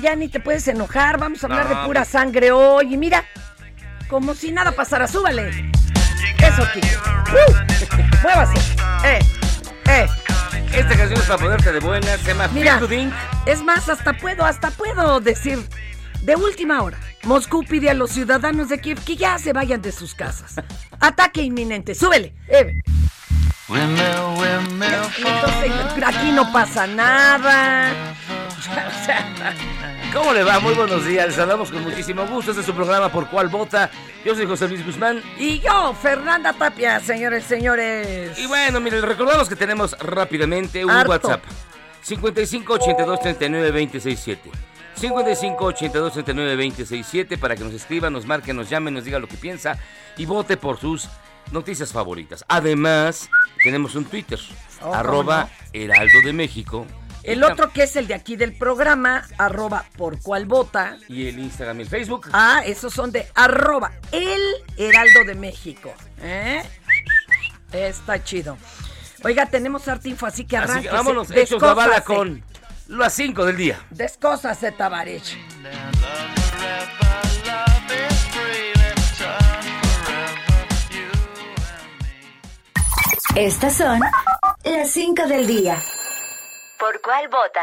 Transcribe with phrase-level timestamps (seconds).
[0.00, 1.18] Ya ni te puedes enojar.
[1.18, 2.08] Vamos a hablar No, de pura pues.
[2.08, 2.94] sangre hoy.
[2.94, 3.24] Y mira,
[4.08, 5.70] como si nada pasara, súbale.
[6.38, 6.96] Eso, Kike.
[6.96, 7.52] ¡Uh!
[8.22, 8.58] Muévase.
[9.04, 9.18] Eh,
[9.88, 10.06] eh.
[10.72, 12.80] Esta canción es para ponerte de buena, se llama Mira,
[13.46, 15.58] es más, hasta puedo, hasta puedo decir
[16.22, 16.96] de última hora.
[17.24, 20.54] Moscú pide a los ciudadanos de Kiev que ya se vayan de sus casas.
[21.00, 21.94] Ataque inminente.
[21.94, 22.34] Súbele.
[22.48, 22.78] Eh.
[25.18, 28.14] Entonces, aquí no pasa nada.
[30.12, 30.60] ¿Cómo le va?
[30.60, 31.26] Muy buenos días.
[31.26, 32.50] Les saludamos con muchísimo gusto.
[32.50, 33.90] Este es su programa Por Cuál Vota.
[34.24, 35.22] Yo soy José Luis Guzmán.
[35.38, 38.38] Y yo, Fernanda Tapia, señores, señores.
[38.38, 41.10] Y bueno, miren, recordamos que tenemos rápidamente un Harto.
[41.10, 41.42] WhatsApp.
[42.02, 44.50] 55 82 39 267.
[44.94, 49.28] 55 82 39 267 para que nos escriba, nos marque, nos llame, nos diga lo
[49.28, 49.78] que piensa
[50.18, 51.08] y vote por sus
[51.52, 52.44] noticias favoritas.
[52.48, 53.30] Además,
[53.62, 54.38] tenemos un Twitter,
[54.82, 56.86] Oh, arroba ¿cómo Heraldo de México.
[57.22, 60.96] El otro que es el de aquí del programa, arroba por cual vota.
[61.08, 62.28] Y el Instagram y el Facebook.
[62.32, 64.40] Ah, esos son de arroba el
[64.76, 65.92] Heraldo de México.
[66.22, 66.62] ¿Eh?
[67.72, 68.56] Está chido.
[69.22, 70.88] Oiga, tenemos Artinfo, así que arranque.
[70.88, 72.42] que vámonos, hechos la bala con
[72.88, 73.78] las 5 del día.
[73.90, 75.36] Descósase, Tabarich.
[83.36, 84.00] Estas son
[84.64, 85.80] las 5 del día.
[86.80, 87.60] ¿Por cuál vota?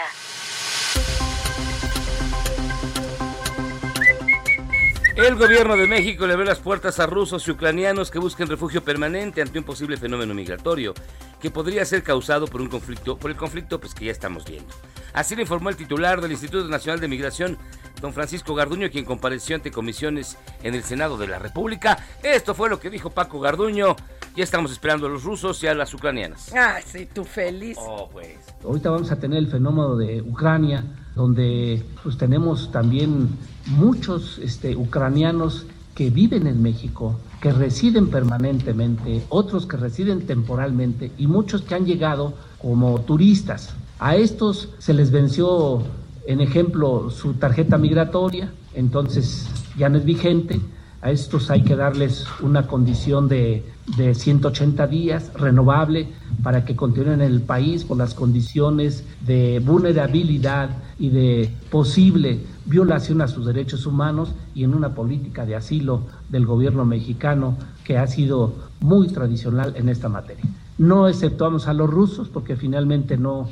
[5.17, 8.83] El gobierno de México le abrió las puertas a rusos y ucranianos que busquen refugio
[8.83, 10.93] permanente ante un posible fenómeno migratorio
[11.41, 14.71] que podría ser causado por un conflicto, por el conflicto pues que ya estamos viendo.
[15.13, 17.57] Así lo informó el titular del Instituto Nacional de Migración,
[17.99, 21.97] don Francisco Garduño, quien compareció ante comisiones en el Senado de la República.
[22.21, 23.95] Esto fue lo que dijo Paco Garduño.
[24.35, 26.53] Ya estamos esperando a los rusos y a las ucranianas.
[26.53, 27.75] Ay, sí, tú feliz.
[27.81, 28.37] Oh, pues.
[28.63, 30.83] Ahorita vamos a tener el fenómeno de Ucrania,
[31.17, 33.27] donde pues tenemos también
[33.65, 41.27] muchos este, ucranianos que viven en México, que residen permanentemente, otros que residen temporalmente y
[41.27, 43.73] muchos que han llegado como turistas.
[43.99, 45.81] A estos se les venció,
[46.27, 50.61] en ejemplo, su tarjeta migratoria, entonces ya no es vigente.
[51.01, 53.63] A estos hay que darles una condición de,
[53.95, 56.07] de 180 días renovable
[56.43, 60.69] para que continúen en el país por las condiciones de vulnerabilidad
[60.99, 66.45] y de posible violación a sus derechos humanos y en una política de asilo del
[66.45, 70.43] gobierno mexicano que ha sido muy tradicional en esta materia.
[70.77, 73.49] No exceptuamos a los rusos porque finalmente no,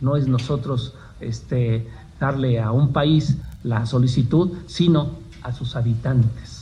[0.00, 1.86] no es nosotros este,
[2.20, 5.10] darle a un país la solicitud, sino
[5.42, 6.59] a sus habitantes.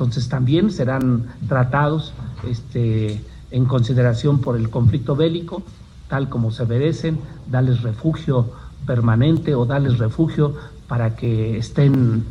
[0.00, 2.14] Entonces también serán tratados
[2.48, 3.20] este,
[3.50, 5.62] en consideración por el conflicto bélico,
[6.08, 7.20] tal como se merecen,
[7.50, 8.50] darles refugio
[8.86, 10.56] permanente o darles refugio
[10.88, 12.24] para que estén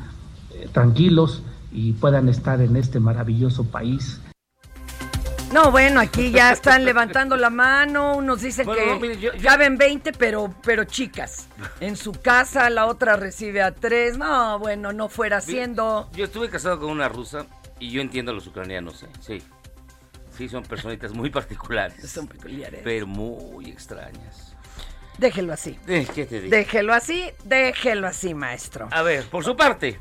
[0.55, 4.19] eh, tranquilos y puedan estar en este maravilloso país.
[5.53, 9.33] No, bueno, aquí ya están levantando la mano, unos dicen Bueno, que no, mire, yo-
[9.33, 11.47] yo- ya ven 20, pero, pero chicas.
[11.79, 14.15] En su casa la otra recibe a tres.
[14.15, 16.07] No, bueno, no fuera siendo...
[16.15, 17.47] Yo estuve casado con una rusa
[17.79, 19.09] y yo entiendo a los ucranianos, ¿eh?
[19.19, 19.41] sí.
[20.37, 21.99] Sí, son personitas muy particulares.
[22.09, 22.79] Son peculiares.
[22.81, 24.55] Pero muy extrañas.
[25.17, 25.77] Déjelo así.
[25.85, 26.55] Eh, ¿Qué te digo?
[26.55, 28.87] Déjelo así, déjelo así, maestro.
[28.91, 29.99] A ver, por su parte.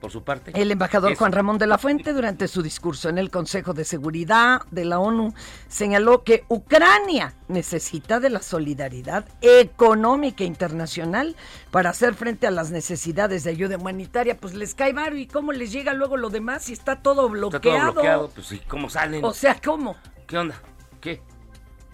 [0.00, 0.52] Por su parte.
[0.54, 1.18] El embajador Eso.
[1.18, 5.00] Juan Ramón de la Fuente, durante su discurso en el Consejo de Seguridad de la
[5.00, 5.34] ONU,
[5.66, 11.34] señaló que Ucrania necesita de la solidaridad económica internacional
[11.70, 14.36] para hacer frente a las necesidades de ayuda humanitaria.
[14.36, 17.32] Pues les cae varo y cómo les llega luego lo demás si está todo Está
[17.32, 17.78] bloqueado.
[17.78, 18.30] todo bloqueado.
[18.34, 19.24] Pues sí, ¿cómo salen?
[19.24, 19.96] O sea, ¿cómo?
[20.26, 20.54] ¿Qué onda?
[21.00, 21.20] ¿Qué?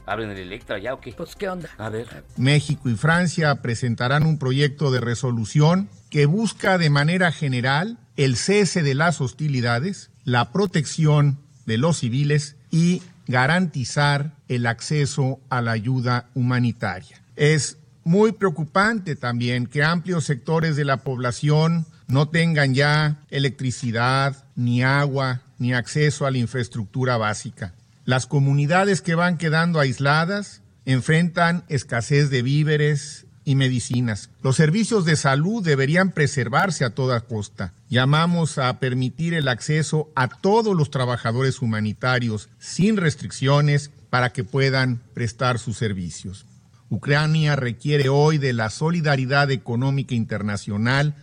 [0.07, 1.13] ¿Abren el Electra ya o qué?
[1.13, 1.71] Pues, ¿qué onda?
[1.79, 2.25] A ver.
[2.37, 8.85] México y Francia presentarán un proyecto de resolución que busca de manera general el cese
[8.85, 16.29] de las hostilidades, la protección de los civiles y garantizar el acceso a la ayuda
[16.37, 17.21] humanitaria.
[17.35, 24.85] Es muy preocupante también que amplios sectores de la población no tengan ya electricidad, ni
[24.85, 27.75] agua, ni acceso a la infraestructura básica.
[28.05, 34.31] Las comunidades que van quedando aisladas enfrentan escasez de víveres y medicinas.
[34.43, 37.73] Los servicios de salud deberían preservarse a toda costa.
[37.89, 45.03] Llamamos a permitir el acceso a todos los trabajadores humanitarios sin restricciones para que puedan
[45.13, 46.47] prestar sus servicios.
[46.89, 51.15] Ucrania requiere hoy de la solidaridad económica internacional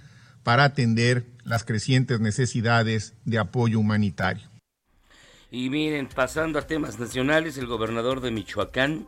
[0.44, 4.50] para atender las crecientes necesidades de apoyo humanitario.
[5.50, 9.07] Y miren, pasando a temas nacionales, el gobernador de Michoacán,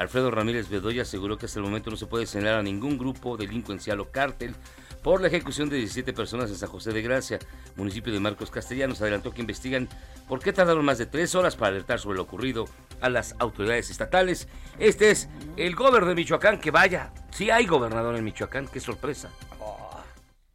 [0.00, 3.36] Alfredo Ramírez Bedoya, aseguró que hasta el momento no se puede señalar a ningún grupo
[3.36, 4.54] delincuencial o cártel
[5.02, 7.38] por la ejecución de 17 personas en San José de Gracia,
[7.76, 9.02] municipio de Marcos Castellanos.
[9.02, 9.90] Adelantó que investigan
[10.26, 12.64] por qué tardaron más de tres horas para alertar sobre lo ocurrido
[13.02, 14.48] a las autoridades estatales.
[14.78, 19.28] Este es el gobernador de Michoacán, que vaya, sí hay gobernador en Michoacán, qué sorpresa.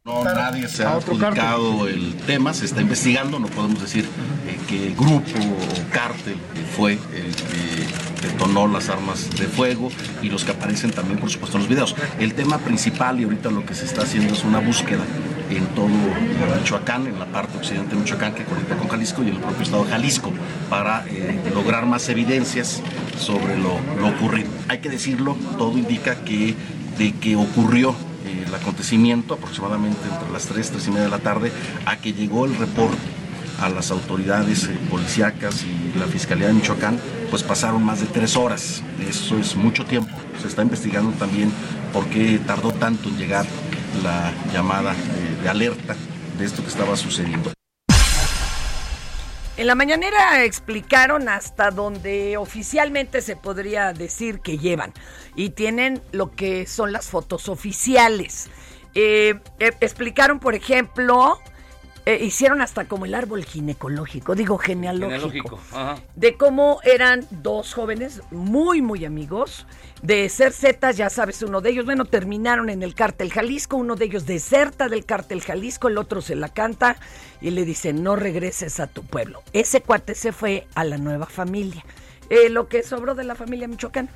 [0.04, 4.08] No, nadie se ha adjudicado el tema, se está investigando, no podemos decir
[4.46, 6.36] eh, que grupo o cártel
[6.76, 9.90] fue el que detonó las armas de fuego
[10.22, 11.96] y los que aparecen también, por supuesto, en los videos.
[12.18, 15.04] El tema principal y ahorita lo que se está haciendo es una búsqueda
[15.48, 15.88] en todo
[16.58, 19.84] Michoacán, en la parte occidente de Michoacán que conecta con Jalisco y el propio estado
[19.84, 20.32] de Jalisco,
[20.68, 22.82] para eh, lograr más evidencias
[23.18, 24.50] sobre lo, lo ocurrido.
[24.68, 26.54] Hay que decirlo, todo indica que
[26.98, 27.90] de que ocurrió
[28.26, 31.52] eh, el acontecimiento aproximadamente entre las 3, 3 y media de la tarde,
[31.84, 32.96] a que llegó el reporte
[33.60, 36.98] a las autoridades eh, policíacas y la Fiscalía de Michoacán,
[37.30, 38.82] pues pasaron más de tres horas.
[39.08, 40.10] Eso es mucho tiempo.
[40.40, 41.52] Se está investigando también
[41.92, 43.46] por qué tardó tanto en llegar
[44.02, 44.94] la llamada
[45.42, 45.96] de alerta
[46.38, 47.52] de esto que estaba sucediendo.
[49.56, 54.92] En la mañanera explicaron hasta donde oficialmente se podría decir que llevan
[55.34, 58.50] y tienen lo que son las fotos oficiales.
[58.94, 61.38] Eh, eh, explicaron, por ejemplo,
[62.06, 66.00] eh, hicieron hasta como el árbol ginecológico, digo genealógico, Genealógico, ajá.
[66.14, 69.66] de cómo eran dos jóvenes muy, muy amigos.
[70.02, 73.96] De ser Zetas, ya sabes, uno de ellos, bueno, terminaron en el cártel Jalisco, uno
[73.96, 76.96] de ellos deserta del cártel Jalisco, el otro se la canta
[77.40, 79.42] y le dice, no regreses a tu pueblo.
[79.52, 81.84] Ese cuate se fue a la nueva familia,
[82.30, 84.08] eh, lo que sobró de la familia Michoacán.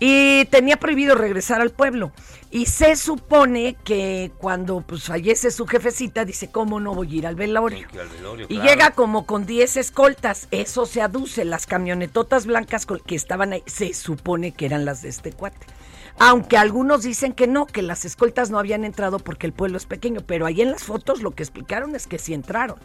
[0.00, 2.12] Y tenía prohibido regresar al pueblo.
[2.50, 7.26] Y se supone que cuando pues, fallece su jefecita, dice, ¿cómo no voy a ir
[7.26, 7.86] al velorio?
[7.88, 8.70] Que al velorio, Y claro.
[8.70, 10.48] llega como con 10 escoltas.
[10.50, 11.44] Eso se aduce.
[11.44, 15.66] Las camionetotas blancas que estaban ahí se supone que eran las de este cuate.
[16.18, 19.86] Aunque algunos dicen que no, que las escoltas no habían entrado porque el pueblo es
[19.86, 20.22] pequeño.
[20.26, 22.78] Pero ahí en las fotos lo que explicaron es que sí entraron.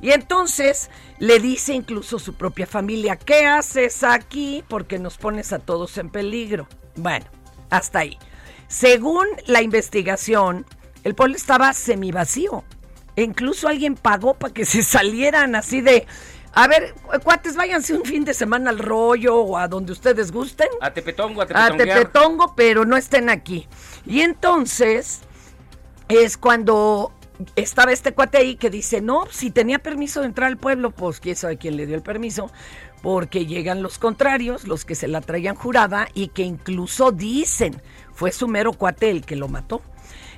[0.00, 4.62] Y entonces le dice incluso su propia familia, ¿qué haces aquí?
[4.68, 6.68] Porque nos pones a todos en peligro.
[6.96, 7.26] Bueno,
[7.70, 8.18] hasta ahí.
[8.68, 10.66] Según la investigación,
[11.04, 12.64] el pueblo estaba semivacío.
[13.16, 16.06] E incluso alguien pagó para que se salieran así de,
[16.54, 20.32] a ver, cu- cuates, váyanse un fin de semana al rollo o a donde ustedes
[20.32, 20.68] gusten.
[20.80, 21.98] A Tepetongo, a A Tepetonguear.
[21.98, 23.68] Tepetongo, pero no estén aquí.
[24.06, 25.20] Y entonces
[26.08, 27.12] es cuando
[27.54, 31.20] estaba este cuate ahí que dice, no, si tenía permiso de entrar al pueblo, pues
[31.20, 32.50] quién sabe quién le dio el permiso,
[33.02, 37.80] porque llegan los contrarios, los que se la traían jurada y que incluso dicen,
[38.12, 39.82] fue su mero cuate el que lo mató.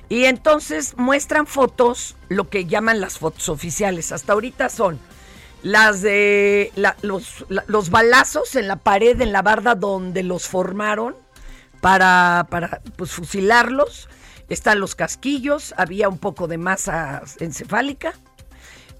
[0.09, 4.11] Y entonces muestran fotos, lo que llaman las fotos oficiales.
[4.11, 4.99] Hasta ahorita son
[5.63, 11.15] las de los, los, balazos en la pared, en la barda donde los formaron
[11.81, 14.09] para, para pues, fusilarlos.
[14.49, 18.13] Están los casquillos, había un poco de masa encefálica.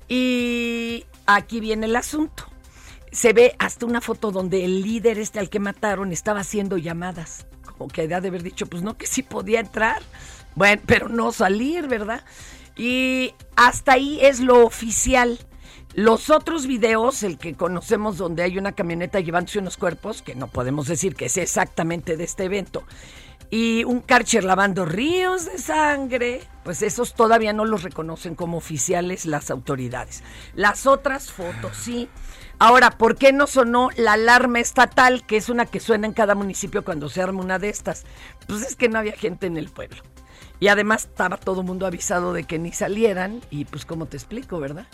[0.07, 2.45] Y aquí viene el asunto.
[3.11, 7.45] Se ve hasta una foto donde el líder este al que mataron estaba haciendo llamadas.
[7.65, 10.01] Como que había de haber dicho, pues no, que sí podía entrar.
[10.55, 12.23] Bueno, pero no salir, ¿verdad?
[12.77, 15.39] Y hasta ahí es lo oficial.
[15.93, 20.47] Los otros videos, el que conocemos donde hay una camioneta llevándose unos cuerpos, que no
[20.47, 22.85] podemos decir que es exactamente de este evento,
[23.49, 29.25] y un Karcher lavando ríos de sangre, pues esos todavía no los reconocen como oficiales
[29.25, 30.23] las autoridades.
[30.55, 32.07] Las otras fotos sí.
[32.59, 36.35] Ahora, ¿por qué no sonó la alarma estatal, que es una que suena en cada
[36.35, 38.05] municipio cuando se arma una de estas?
[38.47, 40.01] Pues es que no había gente en el pueblo.
[40.61, 44.15] Y además estaba todo el mundo avisado de que ni salieran y pues como te
[44.15, 44.85] explico, ¿verdad?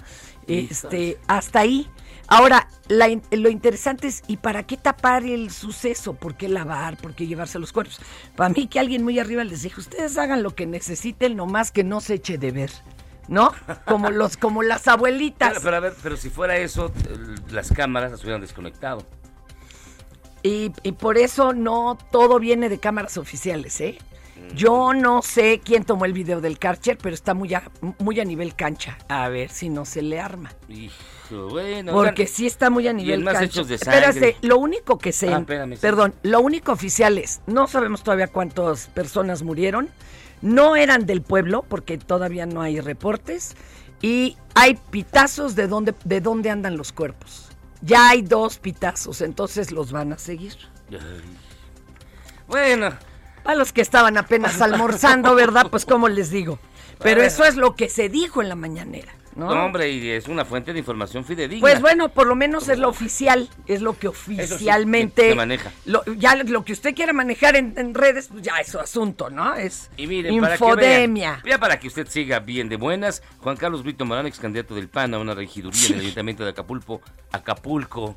[0.47, 1.89] Este, hasta ahí.
[2.29, 6.13] Ahora, lo interesante es, ¿y para qué tapar el suceso?
[6.13, 6.95] ¿Por qué lavar?
[6.95, 7.99] ¿Por qué llevarse los cuerpos?
[8.37, 11.83] Para mí que alguien muy arriba les dijo, ustedes hagan lo que necesiten, nomás que
[11.83, 12.71] no se eche de ver.
[13.27, 13.51] ¿No?
[13.85, 15.59] Como los, como las abuelitas.
[15.61, 16.93] Pero, a ver, pero si fuera eso,
[17.51, 19.05] las cámaras las hubieran desconectado.
[20.43, 23.97] Y, y por eso no todo viene de cámaras oficiales, ¿eh?
[24.55, 28.25] Yo no sé quién tomó el video del Karcher, pero está muy a, muy a
[28.25, 28.97] nivel cancha.
[29.07, 30.51] A ver si no se le arma.
[31.29, 33.61] bueno, Porque sí está muy a nivel cancha.
[33.61, 35.45] Espérate, lo único que sé, ah,
[35.79, 39.89] perdón, lo único oficial es, no sabemos todavía cuántas personas murieron,
[40.41, 43.55] no eran del pueblo, porque todavía no hay reportes,
[44.01, 47.49] y hay pitazos de dónde, de dónde andan los cuerpos.
[47.81, 50.55] Ya hay dos pitazos, entonces los van a seguir.
[52.47, 52.93] Bueno,
[53.47, 55.67] a los que estaban apenas almorzando, ¿verdad?
[55.71, 56.59] Pues como les digo.
[56.99, 59.13] Pero eso es lo que se dijo en la mañanera.
[59.37, 59.49] ¿no?
[59.65, 61.61] hombre, y es una fuente de información fidedigna.
[61.61, 65.71] Pues bueno, por lo menos es lo oficial, es lo que oficialmente se maneja.
[66.17, 69.55] ya lo que usted quiera manejar en, redes, pues ya es su asunto, ¿no?
[69.55, 71.39] Es infodemia.
[71.41, 74.75] Para ya para que usted siga bien de buenas, Juan Carlos Brito Morán, ex candidato
[74.75, 77.01] del PAN a una regiduría en el Ayuntamiento de Acapulco,
[77.31, 78.15] Acapulco,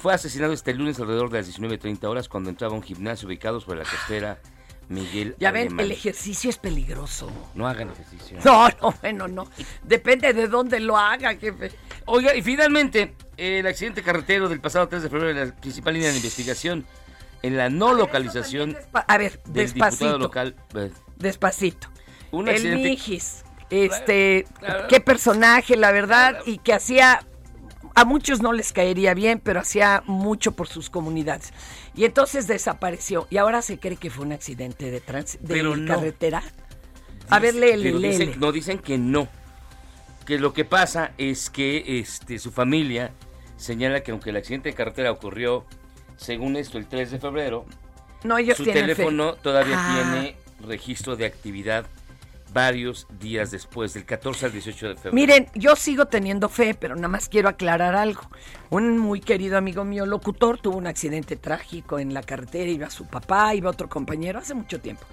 [0.00, 3.60] fue asesinado este lunes alrededor de las 19.30 horas cuando entraba a un gimnasio ubicado
[3.60, 4.38] sobre la costera
[4.88, 5.36] Miguel.
[5.38, 7.30] Ya ven, el ejercicio es peligroso.
[7.54, 8.38] No hagan ejercicio.
[8.44, 9.46] No, no, bueno, no.
[9.84, 11.70] Depende de dónde lo haga, jefe.
[12.06, 16.10] Oiga, y finalmente, el accidente carretero del pasado 3 de febrero en la principal línea
[16.10, 16.86] de investigación
[17.42, 18.76] en la no localización.
[18.92, 20.18] A ver, despacito.
[20.18, 20.56] local.
[20.70, 21.88] Pues, despacito.
[22.30, 23.44] Un el Mijis.
[23.68, 24.46] Este,
[24.88, 27.24] qué personaje, la verdad, y que hacía
[27.94, 31.52] a muchos no les caería bien, pero hacía mucho por sus comunidades.
[31.94, 33.26] Y entonces desapareció.
[33.30, 36.42] Y ahora se cree que fue un accidente de, de carretera.
[37.28, 38.36] A ver, léele, léele.
[38.36, 39.28] no, dicen que no.
[40.26, 43.12] Que lo que pasa es que este, su familia
[43.56, 45.64] señala que aunque el accidente de carretera ocurrió,
[46.16, 47.66] según esto, el 3 de febrero,
[48.24, 50.12] no, ellos su teléfono todavía ah.
[50.12, 51.86] tiene registro de actividad
[52.52, 55.14] varios días después, del 14 al 18 de febrero.
[55.14, 58.22] Miren, yo sigo teniendo fe, pero nada más quiero aclarar algo.
[58.70, 63.06] Un muy querido amigo mío, locutor, tuvo un accidente trágico en la carretera, iba su
[63.06, 65.04] papá, iba otro compañero, hace mucho tiempo.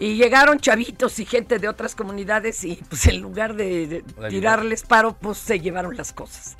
[0.00, 5.16] Y llegaron chavitos y gente de otras comunidades y pues en lugar de tirarles paro,
[5.16, 6.56] pues se llevaron las cosas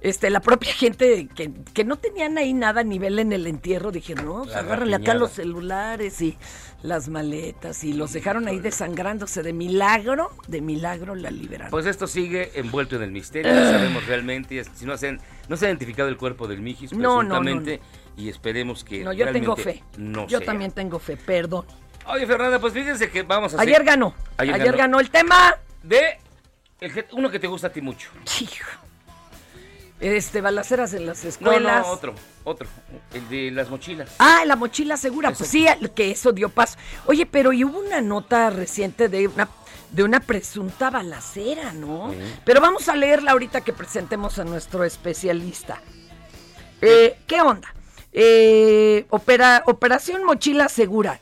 [0.00, 3.90] este, la propia gente que, que, no tenían ahí nada a nivel en el entierro,
[3.90, 6.36] dijeron, no, pues agárrale acá los celulares y
[6.82, 11.70] las maletas y los dejaron ahí desangrándose de milagro, de milagro la liberaron.
[11.70, 15.56] Pues esto sigue envuelto en el misterio, no sabemos realmente si no se, han, no
[15.56, 17.40] se ha identificado el cuerpo del Mijis no, no,
[18.16, 19.82] y esperemos que No, yo tengo fe.
[20.28, 21.64] yo también tengo fe, perdón.
[22.06, 24.14] Oye, Fernanda, pues fíjense que vamos a Ayer ganó.
[24.36, 25.00] Ayer, ganó.
[25.00, 26.18] el tema de
[27.12, 28.10] uno que te gusta a ti mucho.
[28.40, 28.66] Hijo.
[30.00, 31.82] Este, balaceras en las escuelas.
[31.82, 32.14] No, no, otro,
[32.44, 32.66] otro,
[33.12, 34.14] el de las mochilas.
[34.18, 36.78] Ah, la mochila segura, pues sí, que eso dio paso.
[37.06, 39.48] Oye, pero y hubo una nota reciente de una
[39.90, 42.14] de una presunta balacera, ¿no?
[42.44, 45.82] Pero vamos a leerla ahorita que presentemos a nuestro especialista.
[46.80, 47.74] Eh, ¿Qué onda?
[48.12, 51.20] Eh, opera, Operación Mochila Segura.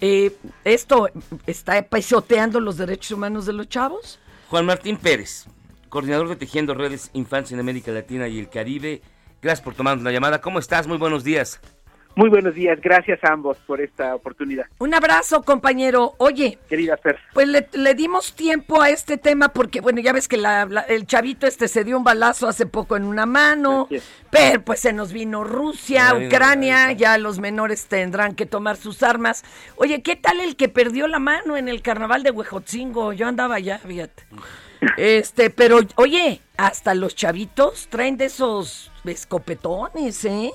[0.00, 1.08] Eh, ¿Esto
[1.46, 4.18] está pisoteando los derechos humanos de los chavos?
[4.50, 5.46] Juan Martín Pérez,
[5.92, 9.02] coordinador de Tejiendo Redes Infancia en América Latina y el Caribe.
[9.42, 10.40] Gracias por tomarnos la llamada.
[10.40, 10.86] ¿Cómo estás?
[10.86, 11.60] Muy buenos días.
[12.14, 14.66] Muy buenos días, gracias a ambos por esta oportunidad.
[14.78, 16.14] Un abrazo, compañero.
[16.18, 17.18] Oye, querida Fer.
[17.32, 20.36] Pues le, dimos tiempo a este tema porque, bueno, ya ves que
[20.88, 23.88] el chavito este se dio un balazo hace poco en una mano,
[24.30, 29.42] pero pues se nos vino Rusia, Ucrania, ya los menores tendrán que tomar sus armas.
[29.76, 33.14] Oye, ¿qué tal el que perdió la mano en el carnaval de Huejotzingo?
[33.14, 34.24] Yo andaba allá, fíjate.
[34.96, 40.50] Este, pero oye, hasta los chavitos traen de esos escopetones, ¿eh?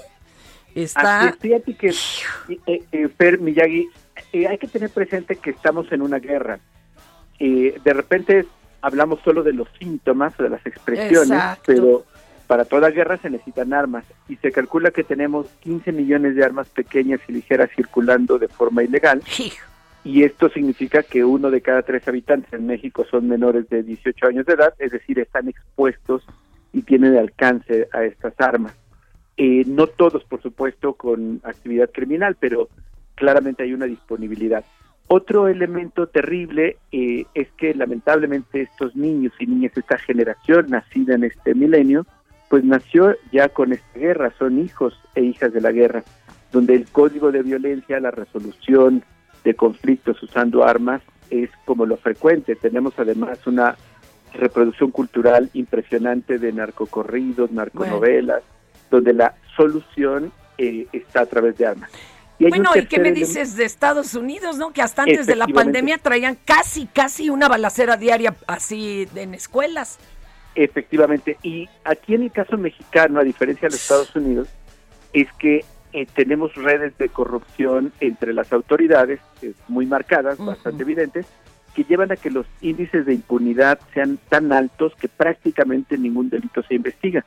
[0.75, 1.35] Está...
[1.39, 1.89] fíjate que,
[2.67, 3.89] eh, eh, Fer Miyagi,
[4.31, 6.59] eh, hay que tener presente que estamos en una guerra.
[7.39, 8.45] de repente
[8.81, 12.05] hablamos solo de los síntomas, de las expresiones, pero
[12.45, 16.69] para toda guerra se necesitan armas y se calcula que tenemos 15 millones de armas
[16.69, 19.23] pequeñas y ligeras circulando de forma ilegal.
[20.07, 24.27] Y esto significa que uno de cada tres habitantes en México son menores de 18
[24.27, 26.25] años de edad, es decir, están expuestos
[26.71, 28.73] y tienen alcance a estas armas.
[29.35, 32.69] Eh, no todos, por supuesto, con actividad criminal, pero
[33.15, 34.63] claramente hay una disponibilidad.
[35.07, 41.25] Otro elemento terrible eh, es que lamentablemente estos niños y niñas, esta generación nacida en
[41.25, 42.07] este milenio,
[42.49, 46.05] pues nació ya con esta guerra, son hijos e hijas de la guerra,
[46.53, 49.03] donde el código de violencia, la resolución
[49.43, 52.55] de conflictos usando armas es como lo frecuente.
[52.55, 53.75] Tenemos además una
[54.33, 58.43] reproducción cultural impresionante de narcocorridos, narconovelas,
[58.89, 61.91] donde la solución eh, está a través de armas.
[62.39, 64.71] bueno, ¿y qué me dices de Estados Unidos, no?
[64.71, 69.97] Que hasta antes de la pandemia traían casi, casi una balacera diaria así en escuelas.
[70.55, 74.47] Efectivamente, y aquí en el caso mexicano, a diferencia de los Estados Unidos,
[75.13, 75.63] es que
[75.93, 79.19] eh, tenemos redes de corrupción entre las autoridades,
[79.67, 81.25] muy marcadas, bastante evidentes,
[81.75, 86.63] que llevan a que los índices de impunidad sean tan altos que prácticamente ningún delito
[86.63, 87.23] se investiga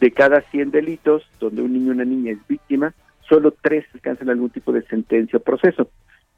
[0.00, 2.94] de cada 100 delitos donde un niño o una niña es víctima,
[3.28, 5.90] solo tres alcanzan algún tipo de sentencia o proceso.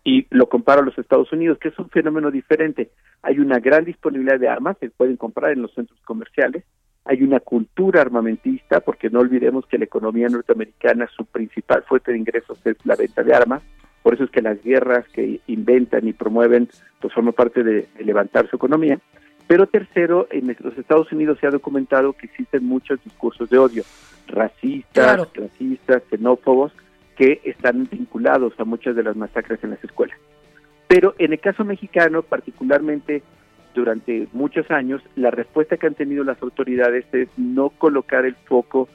[0.04, 2.90] Y lo comparo a los Estados Unidos, que es un fenómeno diferente.
[3.23, 6.64] Hay una gran disponibilidad de armas, se pueden comprar en los centros comerciales.
[7.04, 12.18] Hay una cultura armamentista, porque no olvidemos que la economía norteamericana, su principal fuente de
[12.18, 13.62] ingresos es la venta de armas.
[14.02, 16.68] Por eso es que las guerras que inventan y promueven,
[17.00, 18.99] pues forman parte de levantar su economía.
[19.47, 23.85] Pero tercero, en los Estados Unidos se ha documentado que existen muchos discursos de odio,
[24.29, 26.72] racistas, clasistas, xenófobos,
[27.16, 30.16] que están vinculados a muchas de las masacres en las escuelas.
[30.88, 33.22] Pero en el caso mexicano, particularmente
[33.74, 38.88] durante muchos años, la respuesta que han tenido las autoridades es no colocar el foco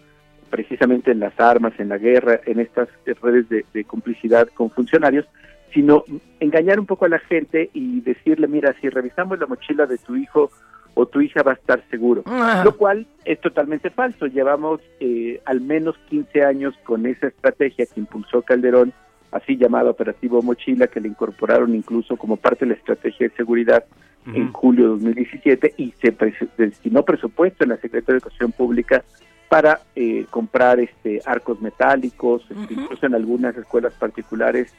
[0.49, 2.87] precisamente en las armas, en la guerra, en estas
[3.21, 5.25] redes de, de complicidad con funcionarios,
[5.73, 6.03] sino
[6.39, 10.15] engañar un poco a la gente y decirle, mira, si revisamos la mochila de tu
[10.15, 10.49] hijo
[10.97, 12.23] o tu hija va a estar seguro.
[12.25, 12.63] Ah.
[12.65, 14.25] Lo cual es totalmente falso.
[14.25, 18.93] Llevamos eh, al menos 15 años con esa estrategia que impulsó Calderón,
[19.31, 23.85] así llamado Operativo Mochila, que le incorporaron incluso como parte de la estrategia de seguridad
[24.25, 26.15] en julio de 2017 y se
[26.57, 29.03] destinó presupuesto en la Secretaría de Educación Pública
[29.47, 34.73] para eh, comprar este arcos metálicos, incluso en algunas escuelas particulares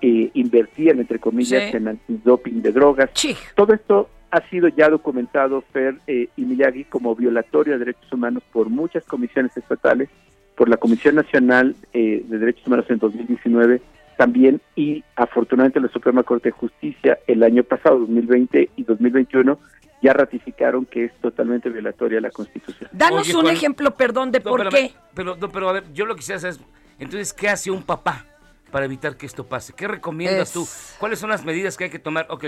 [0.00, 3.10] eh, invertían, entre comillas, en antidoping de drogas.
[3.54, 8.42] Todo esto ha sido ya documentado, Fer eh, y Miyagi, como violatorio de derechos humanos
[8.52, 10.08] por muchas comisiones estatales,
[10.56, 13.82] por la Comisión Nacional eh, de Derechos Humanos en 2019
[14.22, 19.58] también, y afortunadamente la Suprema Corte de Justicia el año pasado, 2020 y 2021,
[20.00, 22.88] ya ratificaron que es totalmente violatoria la Constitución.
[22.92, 24.92] Danos un ejemplo, perdón, de por qué.
[25.14, 26.60] Pero, pero a ver, yo lo que quisiera saber es,
[27.00, 28.26] entonces, ¿qué hace un papá?
[28.70, 29.74] para evitar que esto pase?
[29.74, 30.66] ¿Qué recomiendas tú?
[30.98, 32.26] ¿Cuáles son las medidas que hay que tomar?
[32.30, 32.46] Ok,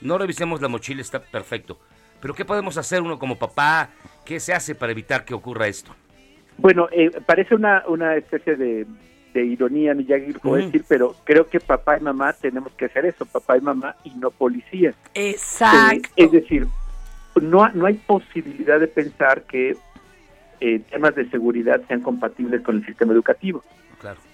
[0.00, 1.78] no revisemos la mochila, está perfecto.
[2.20, 3.90] Pero ¿qué podemos hacer uno como papá?
[4.24, 5.94] ¿Qué se hace para evitar que ocurra esto?
[6.58, 8.84] Bueno, eh, parece una, una especie de,
[9.34, 13.56] ironía, ni ya decir, pero creo que papá y mamá tenemos que hacer eso, papá
[13.56, 14.94] y mamá, y no policías.
[15.14, 16.08] Exacto.
[16.16, 16.66] Eh, es decir,
[17.40, 19.76] no, no hay posibilidad de pensar que
[20.60, 23.62] eh, temas de seguridad sean compatibles con el sistema educativo.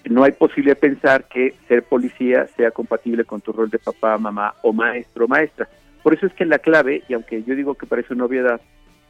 [0.09, 4.55] No hay posible pensar que ser policía sea compatible con tu rol de papá, mamá
[4.61, 5.67] o maestro o maestra.
[6.03, 8.61] Por eso es que la clave, y aunque yo digo que parece una obviedad,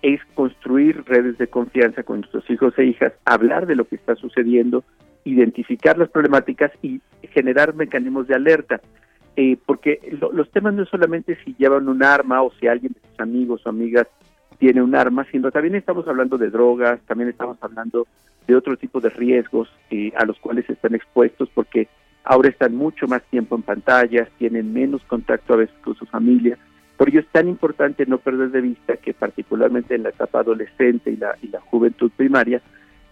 [0.02, 4.16] es construir redes de confianza con nuestros hijos e hijas, hablar de lo que está
[4.16, 4.84] sucediendo,
[5.32, 7.02] identificar las problemáticas y
[7.34, 8.82] generar mecanismos de alerta.
[9.36, 10.00] Eh, porque
[10.34, 13.62] los temas no es solamente si llevan un arma o si alguien de sus amigos
[13.66, 14.08] o amigas
[14.58, 18.08] tiene un arma, sino también estamos hablando de drogas, también estamos hablando
[18.48, 21.88] de otro tipo de riesgos eh, a los cuales están expuestos porque
[22.24, 26.58] ahora están mucho más tiempo en pantallas, tienen menos contacto a veces con su familia.
[26.98, 31.12] Por ello es tan importante no perder de vista que particularmente en la etapa adolescente
[31.12, 32.60] y la, y la juventud primaria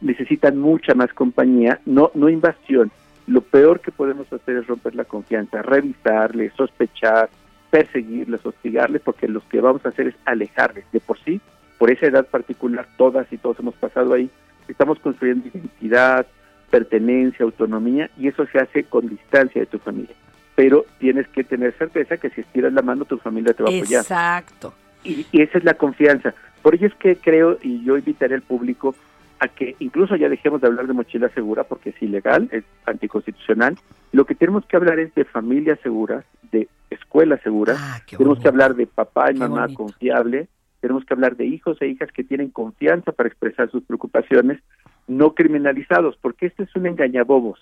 [0.01, 2.91] necesitan mucha más compañía, no, no invasión,
[3.27, 7.29] lo peor que podemos hacer es romper la confianza, revisarle, sospechar,
[7.71, 10.85] perseguirles, hostigarles, porque lo que vamos a hacer es alejarles.
[10.91, 11.41] De por sí,
[11.79, 14.29] por esa edad particular, todas y todos hemos pasado ahí,
[14.67, 16.27] estamos construyendo identidad,
[16.69, 20.15] pertenencia, autonomía, y eso se hace con distancia de tu familia.
[20.55, 23.75] Pero tienes que tener certeza que si estiras la mano, tu familia te va a
[23.75, 24.01] apoyar.
[24.01, 24.73] Exacto.
[25.03, 26.33] Y, y esa es la confianza.
[26.61, 28.95] Por ello es que creo, y yo invitaré al público
[29.39, 33.75] a que incluso ya dejemos de hablar de mochila segura porque es ilegal, es anticonstitucional.
[34.11, 37.77] Lo que tenemos que hablar es de familias seguras, de escuelas seguras.
[38.09, 40.47] tenemos que hablar de papá y mamá confiable.
[40.79, 44.61] Tenemos que hablar de hijos e hijas que tienen confianza para expresar sus preocupaciones,
[45.07, 47.59] no criminalizados, porque este es un engañabobos.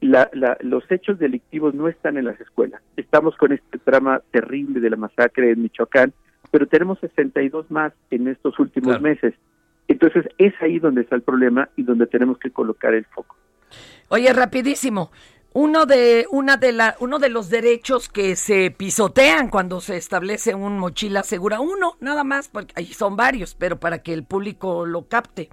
[0.00, 2.80] La, la, los hechos delictivos no están en las escuelas.
[2.96, 6.12] Estamos con este drama terrible de la masacre en Michoacán,
[6.50, 9.34] pero tenemos 62 más en estos últimos meses.
[9.90, 13.34] Entonces es ahí donde está el problema y donde tenemos que colocar el foco.
[14.08, 15.10] Oye, rapidísimo.
[15.52, 20.54] Uno de, una de la, uno de los derechos que se pisotean cuando se establece
[20.54, 24.86] un mochila segura, uno nada más, porque ahí son varios, pero para que el público
[24.86, 25.48] lo capte.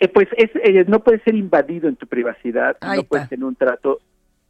[0.00, 3.54] Eh, pues es, eh, no puede ser invadido en tu privacidad, no puede tener un
[3.54, 4.00] trato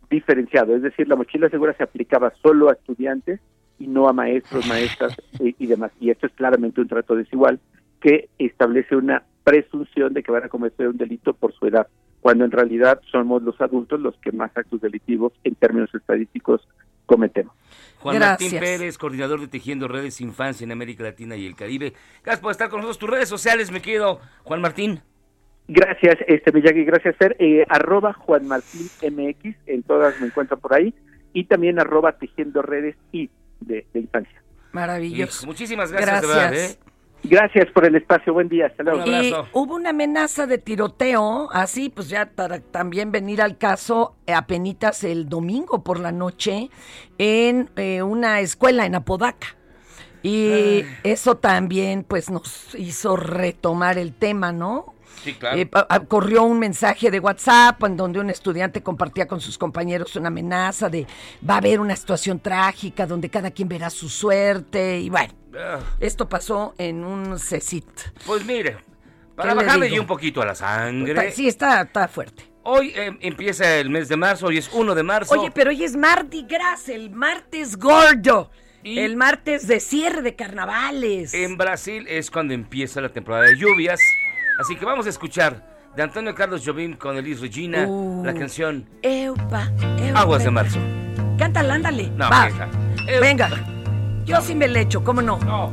[0.09, 3.39] diferenciado, es decir, la mochila segura se aplicaba solo a estudiantes
[3.79, 5.93] y no a maestros, maestras y, demás.
[6.01, 7.61] Y esto es claramente un trato desigual
[8.01, 11.87] que establece una presunción de que van a cometer un delito por su edad,
[12.21, 16.67] cuando en realidad somos los adultos los que más actos delictivos en términos estadísticos
[17.07, 17.55] cometemos.
[18.01, 21.93] Juan Martín Pérez, coordinador de Tejiendo Redes Infancia en América Latina y el Caribe.
[22.23, 22.99] Gracias por estar con nosotros.
[22.99, 25.01] Tus redes sociales, me quedo, Juan Martín.
[25.69, 27.37] Gracias, este Miyagi, gracias, Fer.
[27.41, 30.95] Eh, arroba Juan Martín MX, en todas me encuentran por ahí.
[31.33, 34.42] Y también arroba Tejiendo Redes y de, infancia.
[34.73, 35.47] Maravilloso.
[35.47, 36.53] muchísimas gracias.
[36.53, 36.79] ¿eh?
[37.23, 39.05] Gracias por el espacio, buen día, hasta luego.
[39.07, 45.03] Y hubo una amenaza de tiroteo, así pues ya para también venir al caso, apenitas
[45.03, 46.71] el domingo por la noche
[47.19, 49.57] en eh, una escuela en Apodaca.
[50.23, 54.96] Y eso también pues nos hizo retomar el tema, ¿no?
[55.25, 55.69] Eh,
[56.09, 60.88] corrió un mensaje de WhatsApp en donde un estudiante compartía con sus compañeros una amenaza
[60.88, 61.07] de
[61.49, 65.81] va a haber una situación trágica donde cada quien verá su suerte y bueno, ah.
[66.01, 67.87] esto pasó en un CECIT.
[68.25, 68.79] Pues mire,
[69.35, 71.31] para bajarle un poquito a la sangre.
[71.33, 72.45] Sí, está, está fuerte.
[72.62, 75.38] Hoy em, empieza el mes de marzo, hoy es 1 de marzo.
[75.38, 78.51] Oye, pero hoy es Mardi Gras, el martes gordo.
[78.83, 81.33] el martes de cierre de carnavales.
[81.35, 84.01] En Brasil es cuando empieza la temporada de lluvias.
[84.59, 85.62] Así que vamos a escuchar
[85.95, 88.38] de Antonio Carlos Jobim con Elis Regina la uh.
[88.38, 89.71] canción Eupa,
[90.14, 90.79] Aguas de Marzo.
[91.38, 92.11] Cántala, ándale.
[92.11, 92.49] No, Va.
[93.21, 93.51] Venga.
[94.25, 95.38] Yo sí me le echo, ¿cómo no?
[95.38, 95.73] No.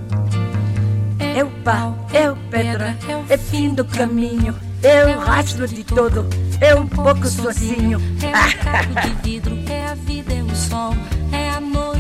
[1.35, 2.95] Eu pau, eu pedra,
[3.29, 4.53] é fim do caminho.
[4.83, 6.27] Eu rastro de todo,
[6.61, 7.99] eu um pouco sozinho.
[8.21, 10.93] É de vidro, é a vida, é o sol,
[11.31, 11.92] é a noite,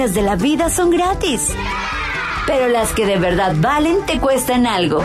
[0.00, 1.54] buenas de la vida son gratis.
[2.46, 5.04] Pero las que de verdad valen te cuestan algo.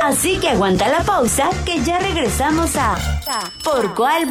[0.00, 2.96] Así que aguanta la pausa que ya regresamos a
[3.64, 4.30] Por cuál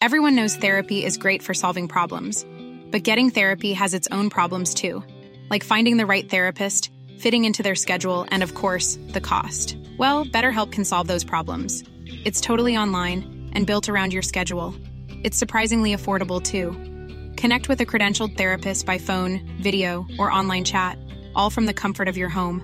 [0.00, 2.46] Everyone knows therapy is great for solving problems,
[2.92, 5.02] but getting therapy has its own problems too,
[5.50, 9.76] like finding the right therapist, fitting into their schedule, and of course, the cost.
[9.98, 11.82] Well, BetterHelp can solve those problems.
[12.24, 14.74] It's totally online and built around your schedule.
[15.24, 16.72] It's surprisingly affordable too.
[17.40, 20.98] Connect with a credentialed therapist by phone, video, or online chat,
[21.34, 22.60] all from the comfort of your home.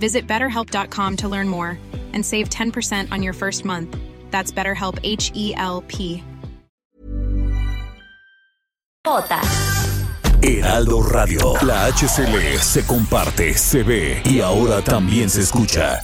[0.00, 1.78] Visit betterhelp.com to learn more
[2.14, 3.94] and save 10% on your first month.
[4.30, 6.24] That's BetterHelp H E L P.
[9.04, 9.40] Bota.
[10.42, 11.52] Heraldo Radio.
[11.62, 16.00] La HCL se comparte, se ve y ahora también se escucha.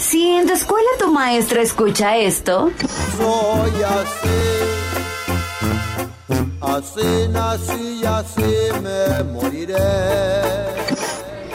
[0.00, 2.72] Si en tu escuela tu maestra escucha esto,
[3.18, 4.69] Soy así,
[6.60, 8.50] así nací y así
[8.82, 9.76] me moriré.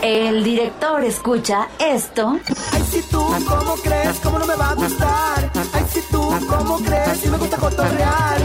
[0.02, 2.38] el director escucha esto,
[2.74, 4.20] Ay, si tú, ¿cómo crees?
[4.22, 5.52] ¿Cómo no me va a gustar?
[5.74, 7.18] Ay, si tú, ¿cómo crees?
[7.20, 8.38] Si me gusta cotorrear.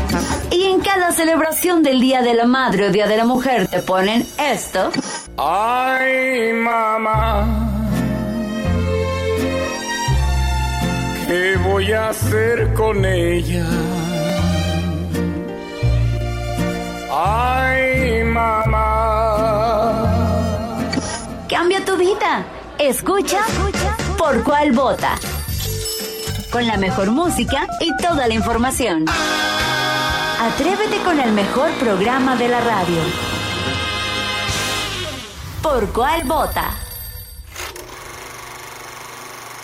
[0.50, 3.80] y en cada celebración del Día de la Madre o Día de la Mujer te
[3.82, 4.90] ponen esto,
[5.36, 7.66] Ay, mamá.
[11.26, 13.64] ¿Qué voy a hacer con ella?
[17.12, 18.80] Ay, mamá.
[21.48, 22.44] cambia tu vida.
[22.78, 23.40] Escucha
[24.16, 25.16] por cuál vota.
[26.52, 29.06] Con la mejor música y toda la información.
[30.40, 33.02] Atrévete con el mejor programa de la radio.
[35.62, 36.70] Por cuál vota.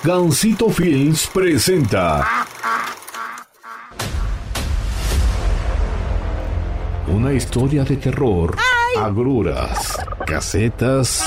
[0.03, 2.47] Gansito Films presenta
[7.15, 8.57] una historia de terror,
[9.01, 11.25] agruras, casetas,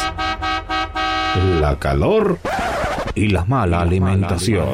[1.61, 2.37] la calor
[3.15, 4.67] y la mala alimentación.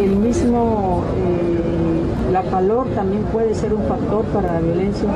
[0.00, 5.08] El mismo, eh, la calor también puede ser un factor para la violencia,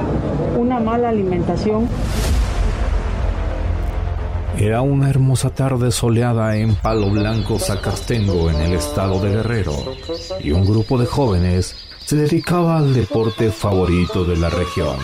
[0.58, 1.88] una mala alimentación.
[4.58, 9.74] Era una hermosa tarde soleada en Palo Blanco, Zacastengo, en el estado de Guerrero,
[10.40, 14.96] y un grupo de jóvenes se dedicaba al deporte favorito de la región,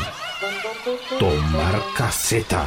[1.19, 2.67] tomar casetas.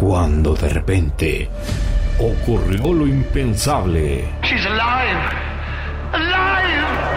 [0.00, 1.50] Cuando de repente
[2.18, 4.24] ocurrió lo impensable.
[4.42, 5.20] She's alive.
[6.12, 7.07] Alive.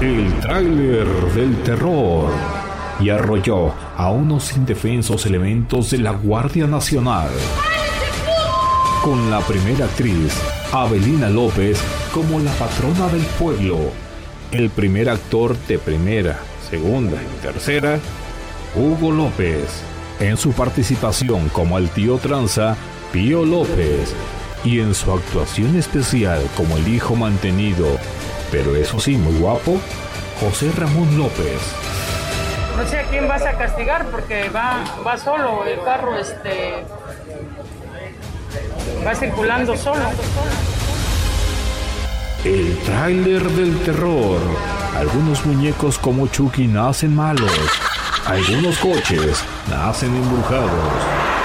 [0.00, 2.30] El tráiler del terror
[3.00, 7.30] y arrolló a unos indefensos elementos de la Guardia Nacional.
[9.02, 10.34] Con la primera actriz,
[10.70, 11.80] Abelina López,
[12.12, 13.78] como la patrona del pueblo.
[14.52, 17.98] El primer actor de primera, segunda y tercera,
[18.74, 19.82] Hugo López.
[20.20, 22.76] En su participación como el tío tranza,
[23.14, 24.14] Pío López.
[24.62, 27.86] Y en su actuación especial como el hijo mantenido,
[28.50, 29.78] pero eso sí, muy guapo,
[30.40, 31.60] José Ramón López.
[32.76, 36.84] No sé a quién vas a castigar porque va, va solo, el carro este,
[39.06, 40.02] va circulando solo.
[42.44, 44.40] El tráiler del terror.
[44.96, 47.50] Algunos muñecos como Chucky nacen malos.
[48.26, 50.70] Algunos coches nacen embrujados.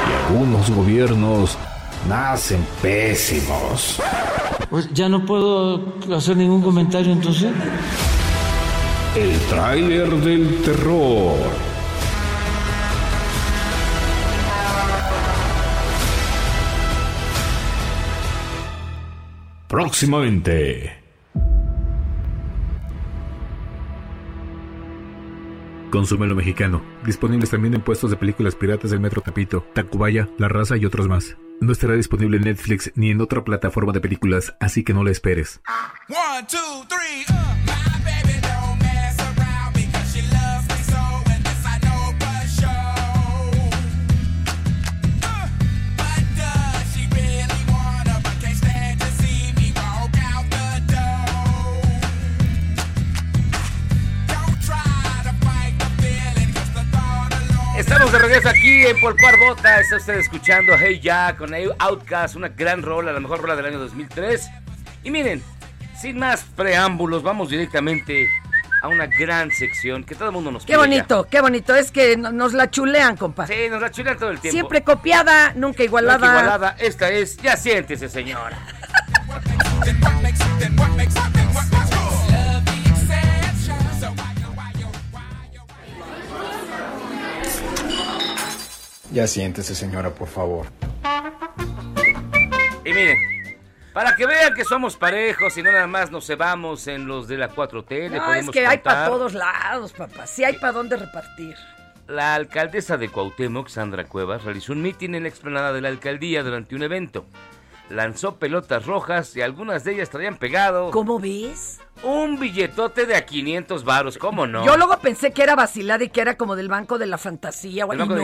[0.07, 1.57] Y algunos gobiernos
[2.07, 3.99] nacen pésimos.
[4.69, 7.51] Pues ya no puedo hacer ningún comentario entonces.
[9.15, 11.37] El tráiler del terror.
[19.67, 21.01] Próximamente.
[25.91, 26.81] Consume lo mexicano.
[27.05, 31.09] Disponibles también en puestos de películas piratas del Metro Tepito, Tacubaya, La Raza y otros
[31.09, 31.35] más.
[31.61, 35.11] No estará disponible en Netflix ni en otra plataforma de películas, así que no la
[35.11, 35.61] esperes.
[35.69, 37.50] Uh.
[57.91, 59.81] Estamos de regreso aquí en Por Cuar Bota.
[59.81, 63.79] Está usted escuchando Hey Ya con Outcast, una gran rola, la mejor rola del año
[63.79, 64.49] 2003.
[65.03, 65.43] Y miren,
[65.99, 68.29] sin más preámbulos, vamos directamente
[68.81, 71.75] a una gran sección que todo el mundo nos Qué pide bonito, qué bonito.
[71.75, 73.45] Es que no- nos la chulean, compa.
[73.45, 74.53] Sí, nos la chulean todo el tiempo.
[74.53, 76.17] Siempre copiada, nunca igualada.
[76.17, 76.75] Nunca igualada.
[76.79, 78.57] Esta es Ya siéntese, señora.
[89.11, 90.67] Ya siéntese, señora, por favor.
[92.85, 93.17] Y miren,
[93.93, 97.37] para que vean que somos parejos y no nada más nos cebamos en los de
[97.37, 100.25] la 4T, le No, es podemos que hay para todos lados, papá.
[100.27, 101.55] Sí hay para dónde repartir.
[102.07, 106.43] La alcaldesa de Cuauhtémoc, Sandra Cuevas, realizó un mitin en la explanada de la alcaldía
[106.43, 107.25] durante un evento.
[107.89, 110.91] Lanzó pelotas rojas y algunas de ellas traían pegado...
[110.91, 111.79] ¿Cómo ves?
[112.03, 114.65] Un billetote de a 500 varos, ¿cómo no?
[114.65, 117.85] Yo luego pensé que era vacilada y que era como del Banco de la Fantasía.
[117.85, 118.21] o- ¿Del y Banco de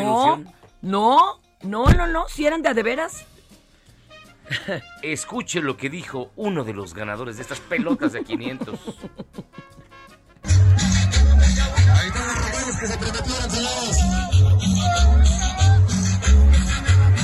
[0.82, 3.26] no, no, no, no, si eran de a de veras.
[5.02, 8.80] Escuche lo que dijo uno de los ganadores de estas pelotas de a 500.
[12.80, 13.98] que se prometieron, señores.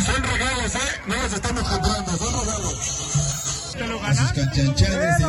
[0.06, 0.80] Son regalos, ¿eh?
[1.08, 3.74] No los estamos comprando, son regalos.
[3.78, 5.20] ¿Te lo canchanchanes,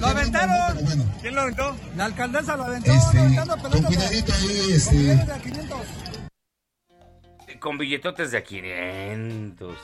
[0.00, 0.84] lo, aventaron.
[0.84, 1.04] bueno.
[1.20, 1.76] ¿Quién lo aventó?
[1.96, 2.92] La alcaldesa lo aventó.
[2.92, 4.96] Este, aventando con pelotas cuidadito ahí, de- este.
[4.96, 5.78] de a 500.
[7.66, 9.76] Con billetotes de a 500.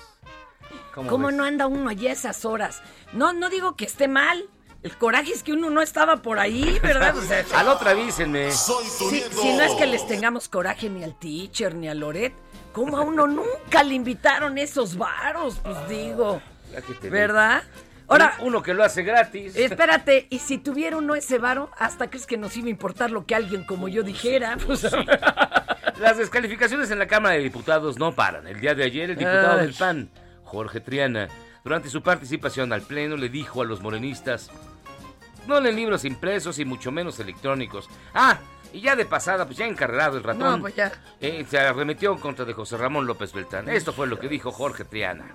[0.95, 2.81] ¿Cómo, no anda uno allí a esas horas?
[3.13, 4.45] No, no digo que esté mal.
[4.85, 7.17] El coraje es que uno no estaba por ahí, ¿verdad?
[7.19, 8.53] O sea, Al otro avísenme.
[8.53, 12.33] si, si no es que les tengamos coraje ni al teacher ni a Loret,
[12.73, 15.59] ¿cómo a uno nunca le invitaron esos varos?
[15.65, 16.41] Pues digo,
[16.87, 17.65] que te ¿verdad?
[17.65, 17.83] digo.
[18.07, 19.57] Ahora, Un- uno que lo hace gratis.
[19.57, 23.27] espérate, y si tuviera uno ese varo, ¿hasta crees que nos iba a importar lo
[23.27, 24.57] que alguien como yo dijera?
[24.67, 24.87] Pues,
[25.99, 28.47] Las descalificaciones en la Cámara de Diputados no paran.
[28.47, 29.67] El día de ayer, el diputado Ay.
[29.67, 30.11] del PAN,
[30.45, 31.29] Jorge Triana,
[31.65, 34.51] durante su participación al Pleno, le dijo a los morenistas:
[35.47, 37.89] No leen libros impresos y mucho menos electrónicos.
[38.15, 38.39] Ah,
[38.73, 40.51] y ya de pasada, pues ya encarregado el ratón.
[40.57, 40.91] No, pues ya.
[41.21, 43.69] eh, se arremetió en contra de José Ramón López Beltrán.
[43.69, 45.27] Esto fue lo que dijo Jorge Triana.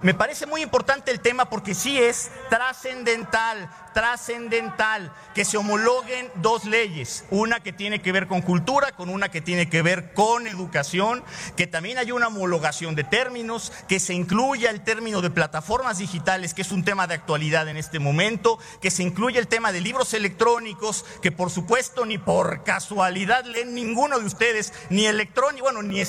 [0.00, 6.64] Me parece muy importante el tema porque sí es trascendental, trascendental que se homologuen dos
[6.64, 10.46] leyes, una que tiene que ver con cultura, con una que tiene que ver con
[10.46, 11.22] educación,
[11.56, 16.54] que también haya una homologación de términos, que se incluya el término de plataformas digitales,
[16.54, 19.80] que es un tema de actualidad en este momento, que se incluya el tema de
[19.80, 25.82] libros electrónicos, que por supuesto ni por casualidad leen ninguno de ustedes, ni electrónico, bueno,
[25.82, 26.02] ni-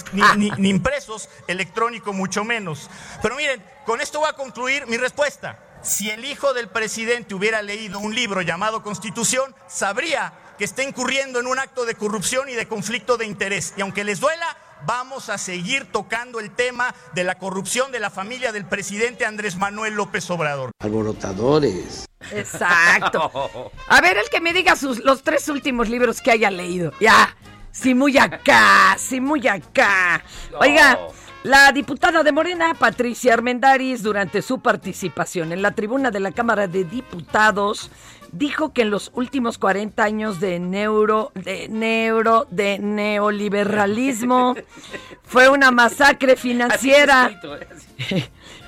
[0.58, 2.90] ni impresos, electrónico mucho menos.
[3.22, 5.58] Pero miren, con esto voy a concluir mi respuesta.
[5.82, 11.40] Si el hijo del presidente hubiera leído un libro llamado Constitución, sabría que está incurriendo
[11.40, 13.74] en un acto de corrupción y de conflicto de interés.
[13.78, 18.10] Y aunque les duela, vamos a seguir tocando el tema de la corrupción de la
[18.10, 20.72] familia del presidente Andrés Manuel López Obrador.
[20.80, 22.06] Alborotadores.
[22.32, 23.72] Exacto.
[23.88, 26.92] A ver, el que me diga sus, los tres últimos libros que haya leído.
[27.00, 27.36] Ya.
[27.72, 30.22] Sí, muy acá, sí, muy acá.
[30.60, 31.00] Oiga,
[31.44, 36.68] la diputada de Morena, Patricia Armendaris, durante su participación en la tribuna de la Cámara
[36.68, 37.90] de Diputados,
[38.32, 44.56] dijo que en los últimos 40 años de neuro, de neuro, de neoliberalismo,
[45.24, 47.32] fue una masacre financiera.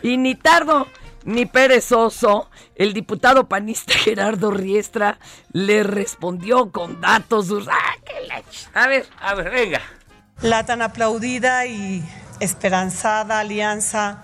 [0.03, 0.87] Y ni tardo
[1.25, 5.19] ni perezoso, el diputado panista Gerardo Riestra
[5.53, 7.67] le respondió con datos duros.
[7.69, 7.93] ¡Ah,
[8.73, 9.81] A ver, a ver, venga.
[10.41, 12.03] La tan aplaudida y
[12.41, 14.17] esperanzada alianza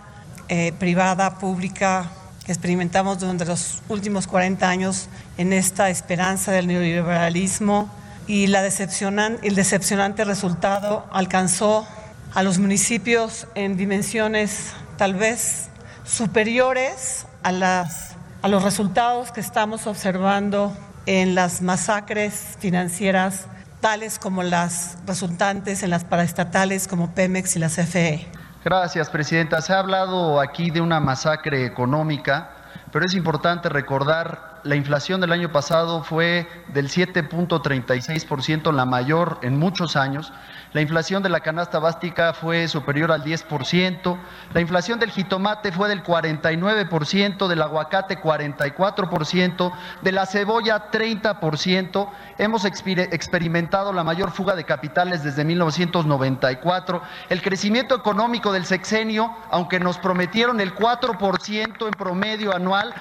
[0.50, 2.10] eh, privada, pública,
[2.46, 7.90] que experimentamos durante los últimos 40 años en esta esperanza del neoliberalismo.
[8.28, 11.88] Y la decepcionan- el decepcionante resultado alcanzó
[12.34, 15.70] a los municipios en dimensiones tal vez
[16.06, 20.76] superiores a, las, a los resultados que estamos observando
[21.06, 23.46] en las masacres financieras,
[23.82, 28.28] tales como las resultantes en las paraestatales como Pemex y la CFE.
[28.64, 29.62] Gracias, Presidenta.
[29.62, 32.50] Se ha hablado aquí de una masacre económica,
[32.92, 39.58] pero es importante recordar, la inflación del año pasado fue del 7.36%, la mayor en
[39.58, 40.34] muchos años.
[40.74, 44.18] La inflación de la canasta básica fue superior al 10%.
[44.54, 52.10] La inflación del jitomate fue del 49%, del aguacate 44%, de la cebolla 30%.
[52.38, 57.02] Hemos exper- experimentado la mayor fuga de capitales desde 1994.
[57.30, 62.94] El crecimiento económico del sexenio, aunque nos prometieron el 4% en promedio anual,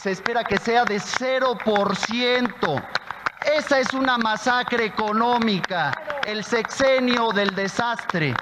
[0.00, 2.82] se espera que sea de 0%.
[3.46, 5.92] Esa es una masacre económica.
[6.26, 8.34] el sexenio del desastre.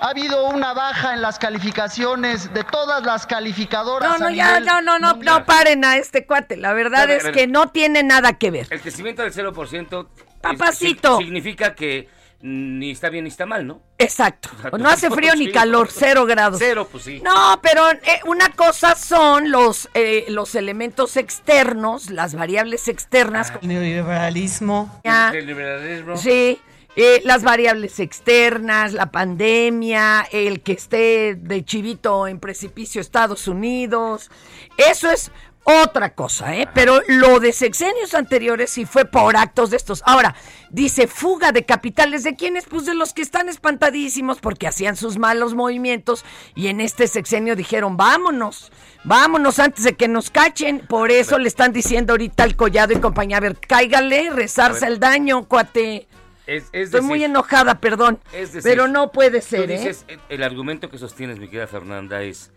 [0.00, 4.12] Ha habido una baja en las calificaciones de todas las calificadoras.
[4.12, 6.56] No, no, a ya, nivel no, no, no, no paren a este cuate.
[6.56, 8.66] La verdad ver, es que no tiene nada que ver.
[8.70, 11.18] El crecimiento del 0% es- Papacito.
[11.18, 12.08] sig- significa que
[12.42, 13.80] ni está bien ni está mal, ¿no?
[13.98, 14.50] Exacto.
[14.76, 16.58] No hace frío ni calor, cero grados.
[16.58, 17.22] Cero, pues sí.
[17.24, 23.52] No, pero eh, una cosa son los, eh, los elementos externos, las variables externas.
[23.62, 25.00] El neoliberalismo.
[25.04, 25.30] Ya.
[25.30, 26.16] El liberalismo.
[26.16, 26.60] Sí,
[26.96, 34.30] eh, las variables externas, la pandemia, el que esté de chivito en precipicio Estados Unidos,
[34.76, 35.30] eso es
[35.64, 36.68] otra cosa, ¿eh?
[36.74, 40.02] Pero lo de sexenios anteriores sí fue por actos de estos.
[40.06, 40.34] Ahora,
[40.70, 42.64] dice fuga de capitales, ¿de quiénes?
[42.66, 47.54] Pues de los que están espantadísimos porque hacían sus malos movimientos y en este sexenio
[47.56, 48.72] dijeron, vámonos,
[49.04, 50.80] vámonos antes de que nos cachen.
[50.80, 54.98] Por eso le están diciendo ahorita al collado y compañía, a ver, cáigale, rezarse el
[54.98, 56.08] daño, cuate.
[56.44, 58.18] Es, es Estoy decir, muy enojada, perdón.
[58.32, 59.78] es decir, pero no puede tú ser, ¿eh?
[59.78, 62.50] dices, el- el argumento que sostienes, mi querida Fernanda, es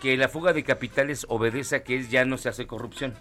[0.00, 3.14] que la fuga de capitales obedece a que ya no se hace corrupción.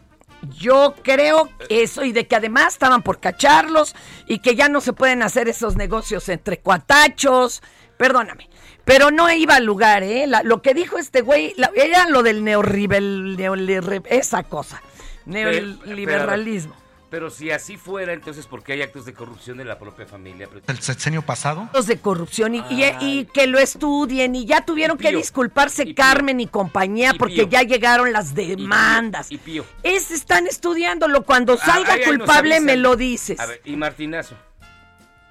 [0.59, 3.95] Yo creo eso y de que además estaban por cacharlos
[4.27, 7.63] y que ya no se pueden hacer esos negocios entre cuatachos.
[7.97, 8.47] Perdóname.
[8.85, 10.27] Pero no iba al lugar, ¿eh?
[10.27, 14.81] La- lo que dijo este güey la- era lo del neoliberal, neoliber- esa cosa.
[15.25, 16.73] Neoliberalismo.
[16.75, 16.86] Pero
[17.29, 20.49] si así fuera, entonces, ¿por qué hay actos de corrupción de la propia familia?
[20.67, 21.61] ¿El sexenio pasado?
[21.61, 25.83] Actos de corrupción y, y- y que lo estudien y ya tuvieron Y que disculparse
[25.83, 25.93] Y.
[25.95, 27.49] Carmen y compañía Y porque Pío.
[27.49, 29.31] ya llegaron las demandas.
[29.31, 29.65] Y Pío.
[29.83, 31.23] Es, están estudiándolo.
[31.23, 33.39] Cuando Ah, salga culpable me lo dices.
[33.39, 34.35] A ver, y Martinazo.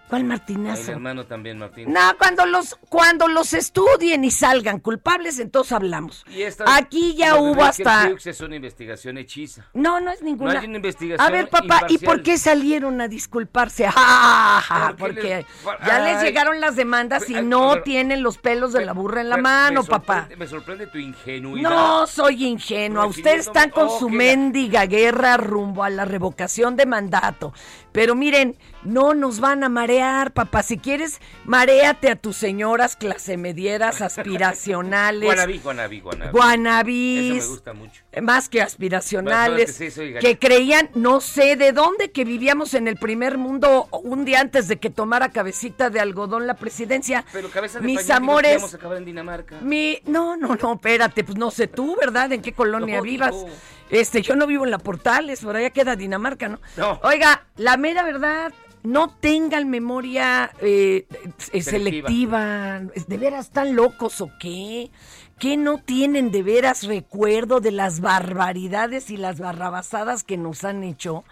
[0.08, 0.92] ¿Cuál El Martinazo?
[0.92, 1.92] hermano también, Martín.
[1.92, 6.24] No, cuando los, cuando los estudien y salgan culpables, entonces hablamos.
[6.30, 8.08] Y esta- Aquí ya hubo hasta...
[8.24, 9.66] Es una investigación hechiza.
[9.74, 10.54] No, no es ninguna.
[10.54, 13.86] No hay una investigación A ver, papá, ¿y por qué salieron a disculparse?
[13.96, 14.62] ¡Ah!
[14.64, 15.46] ja, ¿Por Porque les-
[15.86, 19.28] ya les llegaron las demandas y no pero- tienen los pelos de la burra en
[19.28, 20.28] la mano, me papá.
[20.38, 21.68] Me sorprende tu ingenuidad.
[21.68, 23.06] No soy ingenua.
[23.06, 27.52] Ustedes están con Oh, su la- mendiga guerra rumbo a la revocación de mandato.
[27.92, 30.62] Pero miren, no nos van a marear, papá.
[30.62, 35.24] Si quieres, maréate a tus señoras clase medieras aspiracionales.
[35.24, 36.30] Guanabí, guanabí, guanabí.
[36.32, 37.34] Guanabís.
[37.38, 38.02] Eso me gusta mucho.
[38.22, 39.80] Más que aspiracionales.
[39.80, 44.24] es que sí, creían, no sé de dónde, que vivíamos en el primer mundo un
[44.24, 47.24] día antes de que tomara cabecita de algodón la presidencia.
[47.32, 48.52] Pero cabeza de Mis digo amores.
[48.52, 49.60] íbamos a acabar en Dinamarca.
[49.60, 52.32] Mi, no, no, no, espérate, pues no sé tú, ¿verdad?
[52.32, 53.34] ¿En qué colonia No, vivas?
[53.34, 53.46] no.
[53.90, 56.60] Este, yo no vivo en la Portales, por allá queda Dinamarca, ¿no?
[56.76, 57.00] No.
[57.02, 61.06] Oiga, la mera verdad, no tengan memoria eh,
[61.52, 62.08] eh, Selectiva.
[62.08, 62.80] selectiva.
[63.06, 64.90] ¿De veras están locos o qué?
[65.38, 70.82] ¿Qué no tienen de veras recuerdo de las barbaridades y las barrabasadas que nos han
[70.82, 71.24] hecho?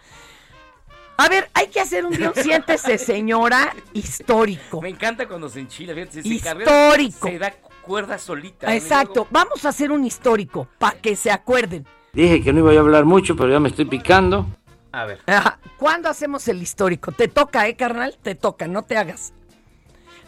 [1.16, 4.82] A ver, hay que hacer un guion, siéntese, señora, histórico.
[4.82, 5.94] Me encanta cuando se enchila.
[5.94, 7.28] fíjate, si Histórico.
[7.28, 7.52] Se da
[7.82, 8.74] cuerda solita.
[8.74, 11.86] Exacto, vamos a hacer un histórico para que se acuerden.
[12.15, 14.47] Dije que no iba a hablar mucho, pero ya me estoy picando.
[14.93, 15.21] A ver.
[15.27, 15.59] Ajá.
[15.79, 17.12] ¿Cuándo hacemos el histórico?
[17.12, 18.17] Te toca, ¿eh, carnal?
[18.23, 19.33] Te toca, no te hagas.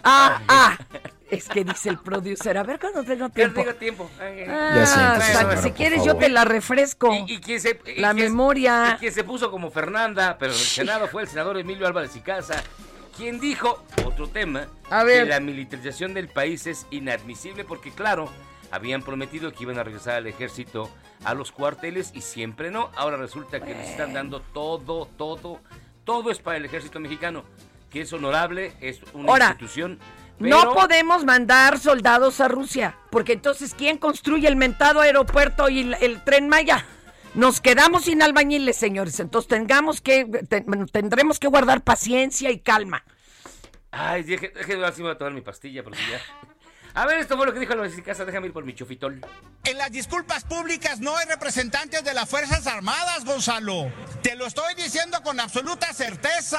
[0.05, 0.79] Ah, ah.
[1.29, 2.57] Es que dice el producer.
[2.57, 3.61] A ver cuando tengo Ya tiempo.
[3.61, 4.11] tengo tiempo.
[4.21, 6.13] Ah, Ya señora, si quieres favor.
[6.15, 7.13] yo te la refresco.
[7.13, 8.93] Y, y quien se, y La quien- memoria.
[8.95, 12.63] Y quien se puso como Fernanda, pero Senado fue el senador Emilio Álvarez y Casa,
[13.17, 15.25] quien dijo, otro tema, A ver.
[15.25, 18.31] que la militarización del país es inadmisible porque, claro,
[18.77, 20.91] habían prometido que iban a regresar al ejército
[21.25, 22.91] a los cuarteles y siempre no.
[22.97, 25.61] Ahora resulta que les están dando todo, todo,
[26.05, 27.45] todo es para el ejército mexicano,
[27.91, 29.99] que es honorable, es una Ahora, institución.
[30.39, 35.95] No podemos mandar soldados a Rusia, porque entonces ¿quién construye el mentado aeropuerto y el,
[36.01, 36.85] el tren Maya?
[37.35, 39.19] Nos quedamos sin albañiles, señores.
[39.21, 43.05] Entonces tengamos que, te- tendremos que guardar paciencia y calma.
[43.91, 46.21] Ay, deje, deje de ver si me voy a tomar mi pastilla, porque ya...
[46.97, 49.21] A ver, esto fue lo que dijo y Casa, déjame ir por mi chofitol.
[49.65, 53.93] En las disculpas públicas no hay representantes de las Fuerzas Armadas, Gonzalo.
[54.23, 56.59] Te lo estoy diciendo con absoluta certeza.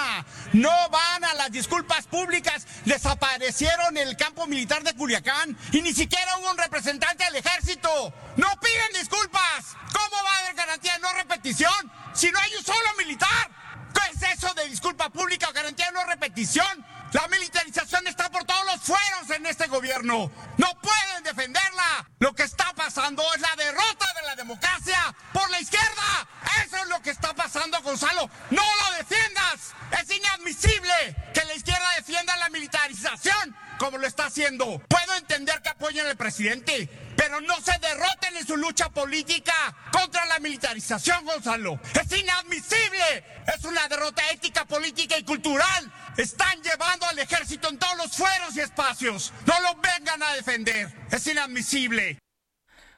[0.53, 2.67] No van a las disculpas públicas.
[2.85, 7.89] Desaparecieron el campo militar de Culiacán y ni siquiera hubo un representante del ejército.
[8.35, 9.75] No piden disculpas.
[9.91, 13.49] ¿Cómo va a haber garantía de no repetición si no hay un solo militar?
[13.91, 16.85] ¿Qué es eso de disculpa pública o garantía de no repetición?
[17.13, 20.31] La militarización está por todos los fueros en este gobierno.
[20.57, 22.09] No pueden defenderla.
[22.19, 26.27] Lo que está pasando es la derrota de la democracia por la izquierda.
[26.65, 28.29] Eso es lo que está pasando, Gonzalo.
[28.49, 29.73] No lo defiendas.
[30.01, 34.81] Es inadmisible que la izquierda defienda la militarización como lo está haciendo.
[34.87, 39.53] Puedo entender que apoyen al presidente, pero no se derroten en su lucha política
[39.91, 41.79] contra la militarización, Gonzalo.
[41.93, 43.25] Es inadmisible
[43.57, 45.91] Es una derrota ética, política y cultural.
[46.15, 49.33] Están llevando al ejército en todos los fueros y espacios.
[49.45, 50.93] No lo vengan a defender.
[51.11, 52.19] Es inadmisible.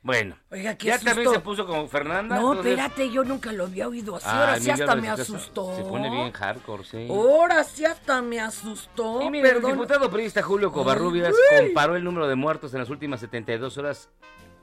[0.02, 2.36] Bueno, Oiga, qué ya también se puso como Fernanda.
[2.40, 4.26] No, entonces- espérate, yo nunca lo había oído así.
[4.30, 5.76] Ay, Ahora sí hasta me asustó.
[5.76, 7.08] Se pone bien hardcore, sí.
[7.10, 9.22] Ahora sí hasta me asustó.
[9.22, 13.20] Y mira, el diputado periodista Julio Covarrubias comparó el número de muertos en las últimas
[13.20, 14.10] 72 horas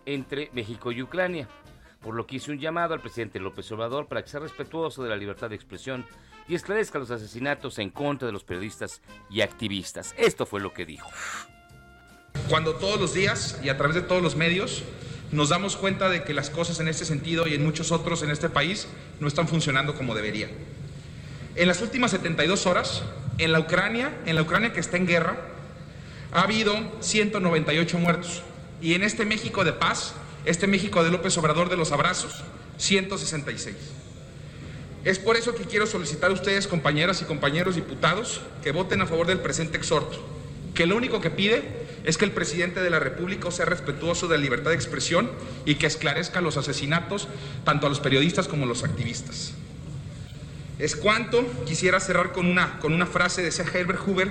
[0.06, 1.48] entre México y Ucrania,
[2.00, 5.10] por lo que hizo un llamado al presidente López Obrador para que sea respetuoso de
[5.10, 6.06] la libertad de expresión
[6.48, 10.14] y esclarezca los asesinatos en contra de los periodistas y activistas.
[10.16, 11.10] Esto fue lo que dijo.
[12.48, 14.84] Cuando todos los días y a través de todos los medios
[15.32, 18.30] nos damos cuenta de que las cosas en este sentido y en muchos otros en
[18.30, 18.86] este país
[19.20, 20.48] no están funcionando como debería.
[21.56, 23.02] En las últimas 72 horas,
[23.38, 25.36] en la Ucrania, en la Ucrania que está en guerra,
[26.32, 28.42] ha habido 198 muertos.
[28.80, 30.14] Y en este México de paz,
[30.44, 32.44] este México de López Obrador de los abrazos,
[32.76, 33.74] 166.
[35.04, 39.06] Es por eso que quiero solicitar a ustedes, compañeras y compañeros diputados, que voten a
[39.06, 40.22] favor del presente exhorto,
[40.76, 41.64] que lo único que pide
[42.04, 45.28] es que el presidente de la República sea respetuoso de la libertad de expresión
[45.64, 47.26] y que esclarezca los asesinatos
[47.64, 49.54] tanto a los periodistas como a los activistas.
[50.78, 54.30] Es cuanto quisiera cerrar con una, con una frase de Herbert Hoover,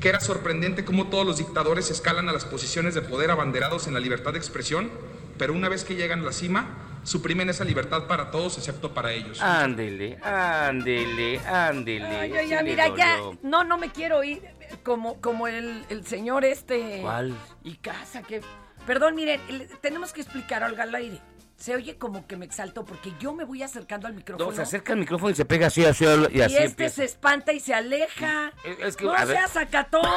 [0.00, 3.94] que era sorprendente cómo todos los dictadores escalan a las posiciones de poder abanderados en
[3.94, 4.90] la libertad de expresión,
[5.38, 9.12] pero una vez que llegan a la cima, suprimen esa libertad para todos excepto para
[9.12, 9.40] ellos.
[9.40, 12.06] Ándele, ándele, ándele.
[12.06, 13.18] Ay, ya, mira, ya.
[13.42, 17.00] No, no me quiero ir como, como el, el señor este.
[17.02, 17.34] ¿Cuál?
[17.64, 18.40] Y casa que.
[18.86, 21.20] Perdón, miren, el- tenemos que explicar algo al aire.
[21.56, 24.48] Se oye como que me exalto porque yo me voy acercando al micrófono.
[24.50, 26.94] No, se acerca al micrófono y se pega así, así, y y así este empieza.
[26.96, 28.52] se espanta y se aleja.
[28.78, 29.36] Es- que, no a ver.
[29.36, 30.00] seas sacatón.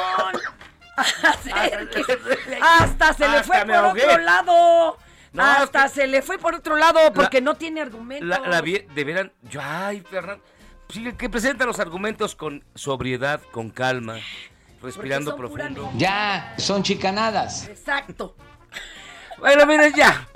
[1.23, 2.59] Acérquese.
[2.61, 4.05] Hasta se le Hasta fue por ahogué.
[4.05, 4.97] otro lado.
[5.33, 8.27] No, Hasta es que- se le fue por otro lado porque no tiene argumentos.
[8.27, 10.43] La, la de veras, yo, ay, Fernando.
[10.93, 14.17] Sí, que presenta los argumentos con sobriedad, con calma,
[14.81, 15.91] respirando profundo.
[15.97, 17.67] Ya, son chicanadas.
[17.67, 18.35] Exacto.
[19.39, 20.27] Bueno, miren, ya.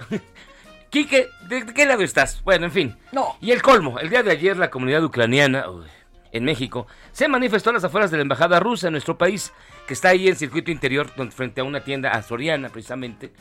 [0.89, 2.41] Quique, ¿de, de qué lado estás?
[2.43, 2.97] Bueno, en fin.
[3.11, 3.37] No.
[3.39, 5.85] Y el colmo, el día de ayer la comunidad ucraniana uy,
[6.31, 9.53] en México se manifestó a las afueras de la embajada rusa en nuestro país,
[9.85, 13.31] que está ahí en circuito interior, donde- frente a una tienda azoriana, precisamente,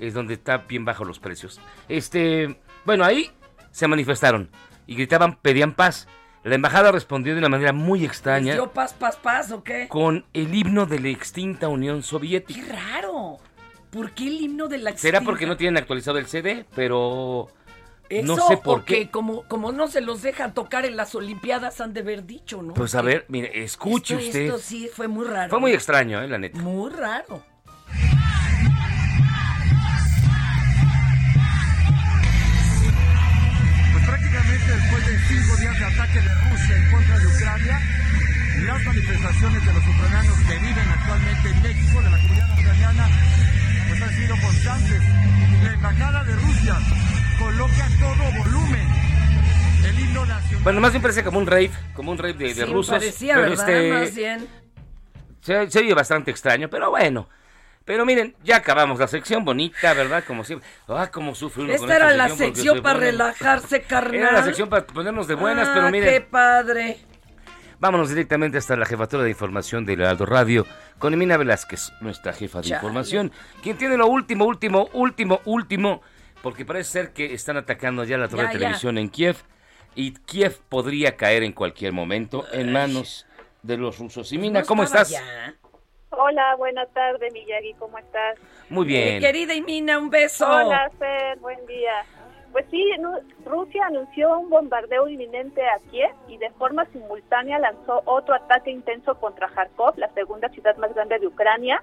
[0.00, 1.60] es donde está bien bajo los precios.
[1.88, 3.30] Este, bueno, ahí
[3.70, 4.50] se manifestaron
[4.88, 6.08] y gritaban, pedían paz.
[6.44, 9.88] La embajada respondió de una manera muy extraña ¿Dio paz, paz, paz o qué?
[9.88, 12.60] con el himno de la extinta Unión Soviética.
[12.60, 13.38] Qué raro.
[13.90, 15.24] ¿Por qué el himno de la Será extinta?
[15.24, 17.48] porque no tienen actualizado el CD, pero
[18.10, 19.08] Eso, no sé por qué.
[19.10, 22.74] como, como no se los dejan tocar en las Olimpiadas, han de haber dicho, ¿no?
[22.74, 24.40] Pues a ver, mire, escuche esto, usted.
[24.42, 25.48] Esto sí fue muy raro.
[25.48, 26.58] Fue muy extraño, eh, la neta.
[26.58, 27.42] Muy raro.
[35.34, 37.80] Cinco días de ataque de Rusia en contra de Ucrania,
[38.66, 43.08] las manifestaciones de los ucranianos que viven actualmente en México, de la comunidad ucraniana,
[43.88, 45.02] pues han sido constantes.
[45.64, 46.76] La embajada de Rusia
[47.38, 48.86] coloca todo volumen
[49.88, 50.62] el himno nacional.
[50.62, 52.94] Bueno, más bien parece como un rave, como un rave de, de Sí, rusos.
[52.98, 53.68] parecía, pero ¿verdad?
[53.70, 54.48] este, Más bien.
[55.40, 57.28] se, se oye bastante extraño, pero bueno.
[57.84, 60.24] Pero miren, ya acabamos la sección bonita, ¿verdad?
[60.26, 60.66] Como siempre.
[60.88, 64.14] Ah, cómo sufre uno con Esta era la sección se para relajarse, carnal.
[64.20, 66.26] Era la sección para ponernos de buenas, Ah, pero qué miren.
[66.30, 66.98] padre.
[67.80, 70.66] Vámonos directamente hasta la jefatura de información del Heraldo Radio
[70.98, 72.76] con Emina Velázquez, nuestra jefa de Chale.
[72.76, 73.32] información,
[73.62, 76.00] quien tiene lo último, último, último, último,
[76.42, 78.58] porque parece ser que están atacando ya la torre Ya, de ya.
[78.60, 79.36] televisión en Kiev
[79.94, 83.26] y Kiev podría caer en cualquier momento en manos
[83.62, 84.32] de los rusos.
[84.32, 85.10] Y Mina, No ¿cómo estás?
[85.10, 85.54] ya.
[86.16, 88.38] Hola, buenas tardes, Miyagi, ¿cómo estás?
[88.68, 89.14] Muy bien.
[89.14, 90.46] Mi querida Imina, un beso.
[90.48, 92.04] Hola, Fer, buen día.
[92.52, 92.88] Pues sí,
[93.44, 99.16] Rusia anunció un bombardeo inminente a Kiev y de forma simultánea lanzó otro ataque intenso
[99.16, 101.82] contra Kharkov, la segunda ciudad más grande de Ucrania,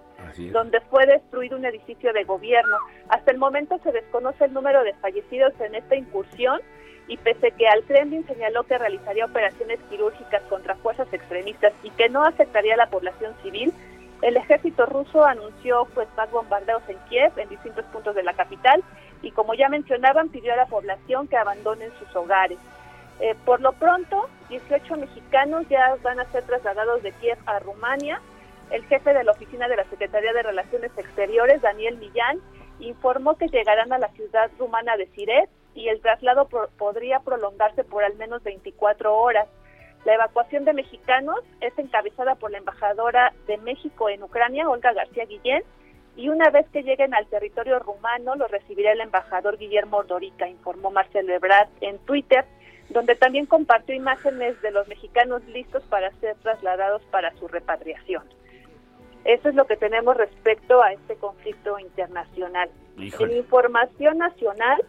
[0.54, 2.78] donde fue destruido un edificio de gobierno.
[3.10, 6.62] Hasta el momento se desconoce el número de fallecidos en esta incursión
[7.10, 12.08] y pese que al Kremlin señaló que realizaría operaciones quirúrgicas contra fuerzas extremistas y que
[12.08, 13.74] no afectaría a la población civil,
[14.22, 18.84] el ejército ruso anunció pues más bombardeos en Kiev, en distintos puntos de la capital,
[19.22, 22.60] y como ya mencionaban, pidió a la población que abandonen sus hogares.
[23.20, 28.20] Eh, por lo pronto, 18 mexicanos ya van a ser trasladados de Kiev a Rumania.
[28.72, 32.40] El jefe de la oficina de la Secretaría de Relaciones Exteriores, Daniel Millán,
[32.80, 38.04] informó que llegarán a la ciudad rumana de Siret y el traslado podría prolongarse por
[38.04, 39.48] al menos 24 horas.
[40.06, 45.26] La evacuación de mexicanos es encabezada por la embajadora de México en Ucrania, Olga García
[45.26, 45.64] Guillén,
[46.16, 50.92] y una vez que lleguen al territorio rumano, los recibirá el embajador Guillermo Ordorica, informó
[50.92, 52.46] Marcelo Ebrard en Twitter.
[52.90, 58.24] donde también compartió imágenes de los mexicanos listos para ser trasladados para su repatriación.
[59.24, 62.70] Eso es lo que tenemos respecto a este conflicto internacional.
[62.98, 64.84] En información nacional,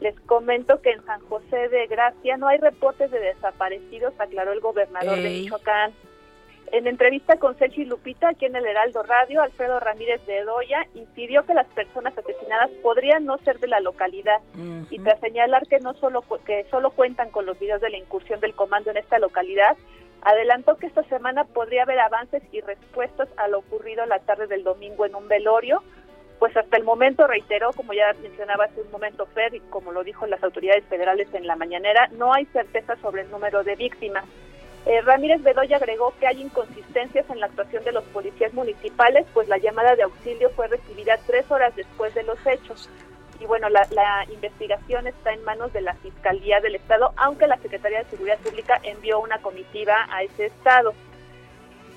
[0.00, 4.60] les comento que en San José de Gracia no hay reportes de desaparecidos, aclaró el
[4.60, 5.30] gobernador de.
[5.30, 5.92] Michoacán.
[6.72, 10.86] En entrevista con Sergio y Lupita, aquí en el Heraldo Radio, Alfredo Ramírez de Doya
[10.94, 14.40] incidió que las personas asesinadas podrían no ser de la localidad
[14.88, 18.40] y tras señalar que no solo que solo cuentan con los videos de la incursión
[18.40, 19.76] del comando en esta localidad,
[20.22, 24.64] adelantó que esta semana podría haber avances y respuestas a lo ocurrido la tarde del
[24.64, 25.82] domingo en un velorio,
[26.42, 30.02] pues hasta el momento reiteró, como ya mencionaba hace un momento Fer y como lo
[30.02, 34.24] dijo las autoridades federales en la mañanera, no hay certeza sobre el número de víctimas.
[34.84, 39.46] Eh, Ramírez Bedoya agregó que hay inconsistencias en la actuación de los policías municipales, pues
[39.46, 42.90] la llamada de auxilio fue recibida tres horas después de los hechos.
[43.38, 47.58] Y bueno, la, la investigación está en manos de la Fiscalía del Estado, aunque la
[47.58, 50.92] Secretaría de Seguridad Pública envió una comitiva a ese estado.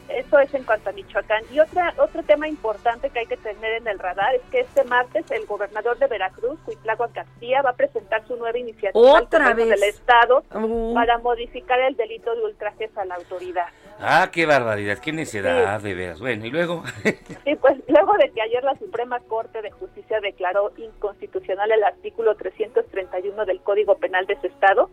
[0.09, 1.43] Eso es en cuanto a Michoacán.
[1.51, 4.83] Y otra, otro tema importante que hay que tener en el radar es que este
[4.83, 9.45] martes el gobernador de Veracruz, Cuitláhuac García, va a presentar su nueva iniciativa al ¿Otra
[9.47, 9.79] Congreso vez?
[9.81, 10.93] del Estado Uh.
[10.93, 13.65] para modificar el delito de ultrajes a la autoridad.
[13.99, 16.19] Ah, qué barbaridad, qué necedad, de veras.
[16.19, 16.83] Bueno, y luego.
[17.43, 22.35] Sí, pues luego de que ayer la Suprema Corte de Justicia declaró inconstitucional el artículo
[22.35, 24.89] 331 del Código Penal de ese Estado,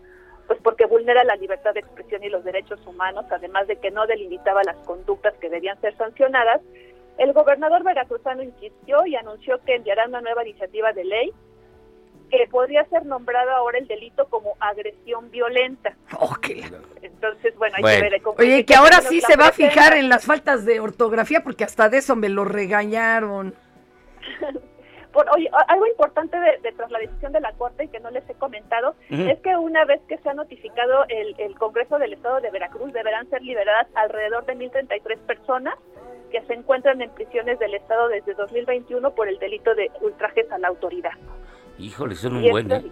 [0.52, 4.06] pues porque vulnera la libertad de expresión y los derechos humanos, además de que no
[4.06, 6.60] delimitaba las conductas que debían ser sancionadas,
[7.16, 11.32] el gobernador veracruzano insistió y anunció que enviará una nueva iniciativa de ley
[12.30, 15.96] que podría ser nombrado ahora el delito como agresión violenta.
[17.00, 18.04] Entonces, bueno, hay Bueno.
[18.04, 18.22] que ver.
[18.36, 21.88] Oye, que ahora sí se va a fijar en las faltas de ortografía porque hasta
[21.88, 23.54] de eso me lo regañaron.
[25.12, 28.10] Por, oye, algo importante de, de tras la decisión de la Corte y que no
[28.10, 32.14] les he comentado es que una vez que se ha notificado el, el Congreso del
[32.14, 35.74] Estado de Veracruz deberán ser liberadas alrededor de 1.033 personas
[36.30, 40.58] que se encuentran en prisiones del Estado desde 2021 por el delito de ultrajes a
[40.58, 41.12] la autoridad.
[41.78, 42.82] Híjole, son un buen, ¿eh?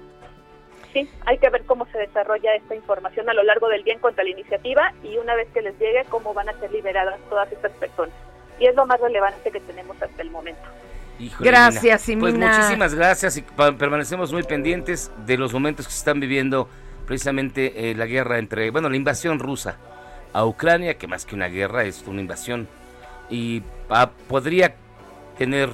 [0.92, 4.00] Sí, hay que ver cómo se desarrolla esta información a lo largo del día en
[4.00, 7.18] cuanto a la iniciativa y una vez que les llegue cómo van a ser liberadas
[7.28, 8.14] todas estas personas.
[8.58, 10.62] Y es lo más relevante que tenemos hasta el momento.
[11.20, 12.20] Híjole, Gracias, Mina.
[12.20, 12.56] Pues Simina.
[12.56, 16.68] muchísimas gracias y permanecemos muy pendientes de los momentos que se están viviendo
[17.06, 19.76] precisamente eh, la guerra entre, bueno, la invasión rusa
[20.32, 22.68] a Ucrania, que más que una guerra es una invasión
[23.28, 23.62] y
[24.28, 24.74] podría
[25.36, 25.70] tener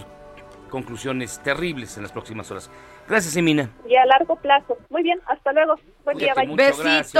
[0.70, 2.70] conclusiones terribles en las próximas horas.
[3.08, 3.70] Gracias, Simina.
[3.88, 4.76] Y a largo plazo.
[4.90, 5.76] Muy bien, hasta luego.
[6.04, 6.66] Buen día, Cuídate bye.
[6.70, 7.14] mucho, gracias.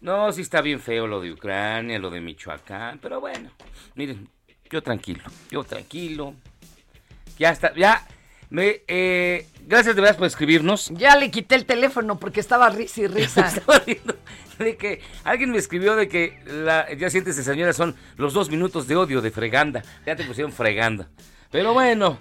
[0.00, 3.50] No, sí está bien feo lo de Ucrania, lo de Michoacán, pero bueno,
[3.94, 4.28] miren,
[4.70, 6.34] yo tranquilo, yo tranquilo.
[7.38, 8.06] Ya está, ya.
[8.48, 10.90] Me, eh, gracias de verdad por escribirnos.
[10.94, 13.46] Ya le quité el teléfono porque estaba risa y risa.
[13.48, 14.14] Estaba riendo
[14.58, 18.86] de que alguien me escribió de que la, ya sientes señora son los dos minutos
[18.86, 19.82] de odio de freganda.
[20.06, 21.08] Ya te pusieron freganda.
[21.50, 22.18] Pero bueno,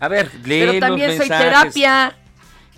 [0.00, 1.74] a ver, lee Pero los también soy mensajes.
[1.74, 2.16] terapia.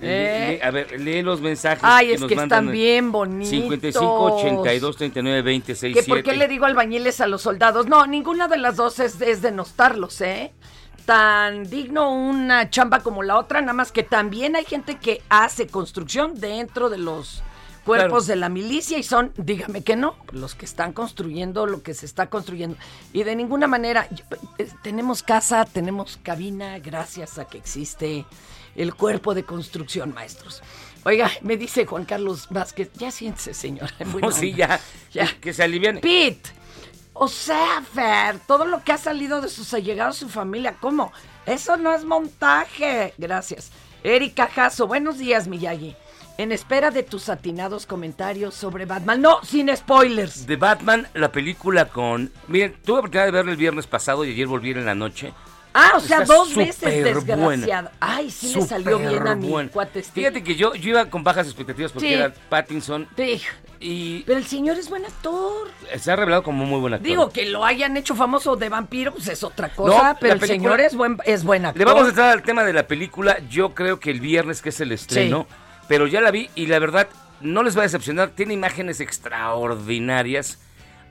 [0.01, 0.61] ¿eh?
[0.63, 1.83] a ver, lee los mensajes.
[1.83, 3.51] Ay, es nos que mandan están bien bonitos.
[3.51, 7.87] 55 82 39 26 Que por qué le digo albañiles a los soldados.
[7.87, 10.53] No, ninguna de las dos es, es denostarlos, ¿eh?
[11.11, 15.67] Tan digno una chamba como la otra, nada más que también hay gente que hace
[15.67, 17.43] construcción dentro de los
[17.85, 18.29] cuerpos Claro.
[18.29, 22.07] de la milicia y son, dígame que no, los que están construyendo lo que se
[22.07, 22.77] está construyendo.
[23.13, 24.25] Y de ninguna manera, yo-
[24.59, 28.25] eh, tenemos casa, tenemos cabina, gracias a que existe
[28.77, 30.63] el cuerpo de construcción, maestros.
[31.03, 33.93] Oiga, me dice Juan Carlos Vázquez, ya siéntese, señora.
[34.23, 34.79] Oh, sí, onda.
[35.13, 35.99] ya, Que se alivian.
[35.99, 36.51] Pete,
[37.23, 41.13] o sea, Fer, todo lo que ha salido de sus allegados, su familia, ¿cómo?
[41.45, 43.13] Eso no es montaje.
[43.19, 43.71] Gracias.
[44.03, 45.95] Erika Jasso, buenos días, Miyagi.
[46.39, 49.21] En espera de tus atinados comentarios sobre Batman.
[49.21, 50.47] No, sin spoilers.
[50.47, 52.33] De Batman, la película con...
[52.49, 55.35] Miren, tuve oportunidad de verla el viernes pasado y ayer volví en la noche.
[55.73, 57.43] Ah, o sea, Está dos veces, desgraciado.
[57.43, 57.91] buena.
[58.01, 60.13] Ay, sí le salió bien a mi cuate este.
[60.21, 62.15] Fíjate que yo, yo iba con bajas expectativas porque Sí.
[62.15, 63.41] era Pattinson Sí.
[63.79, 65.69] y Pero el señor es buen actor.
[65.99, 67.07] se ha revelado como muy buen actor.
[67.09, 70.41] Digo, que lo hayan hecho famoso de vampiro, pues es otra cosa, No, pero el
[70.41, 71.79] película- señor es buen, es buen actor.
[71.79, 73.39] Le vamos a entrar al tema de la película.
[73.49, 75.47] Yo creo que el viernes que es el estreno,
[75.87, 77.09] pero ya la vi y la verdad
[77.41, 78.31] no les va a decepcionar.
[78.31, 80.59] Tiene imágenes extraordinarias,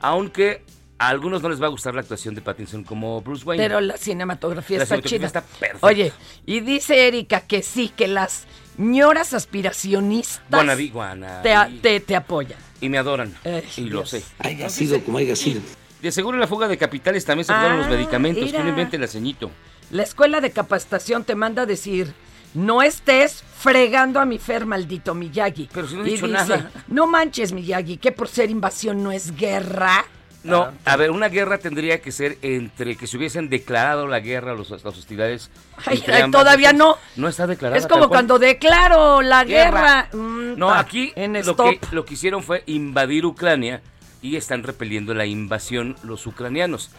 [0.00, 0.62] aunque
[1.00, 3.62] a algunos no les va a gustar la actuación de Pattinson como Bruce Wayne.
[3.64, 5.26] Pero la cinematografía La está cinematografía chida.
[5.26, 5.86] está perfecta.
[5.86, 6.12] Oye,
[6.44, 8.44] y dice Erika que sí, que las
[8.76, 11.42] ñoras aspiracionistas Guanabí, guanabí.
[11.42, 12.58] te, a- te, te apoyan.
[12.82, 13.34] Y me adoran.
[13.44, 14.22] Ay, y lo sé.
[14.38, 15.60] Haya sido como haya sido.
[16.02, 18.44] De seguro en la fuga de capitales también se fueron Ah, los medicamentos.
[18.44, 18.58] mira.
[18.58, 19.50] Que no invente la ceñito.
[19.90, 22.12] La escuela de capacitación te manda a decir
[22.54, 25.68] no estés fregando a mi Fer, maldito Miyagi.
[25.72, 26.70] Pero si no he y dicho dice, nada.
[26.88, 30.04] no manches, Miyagi, que por ser invasión no es guerra.
[30.42, 34.54] No, a ver, una guerra tendría que ser entre que se hubiesen declarado la guerra,
[34.54, 35.50] los, las hostilidades.
[35.84, 36.96] Ay, todavía no.
[37.16, 37.78] No está declarada.
[37.78, 40.08] Es como cuando declaro la Guerra.
[40.12, 40.22] guerra.
[40.22, 41.68] Mm, No, aquí en lo stop.
[41.68, 43.82] que, lo que hicieron fue invadir Ucrania
[44.22, 46.90] y están repeliendo la invasión los ucranianos.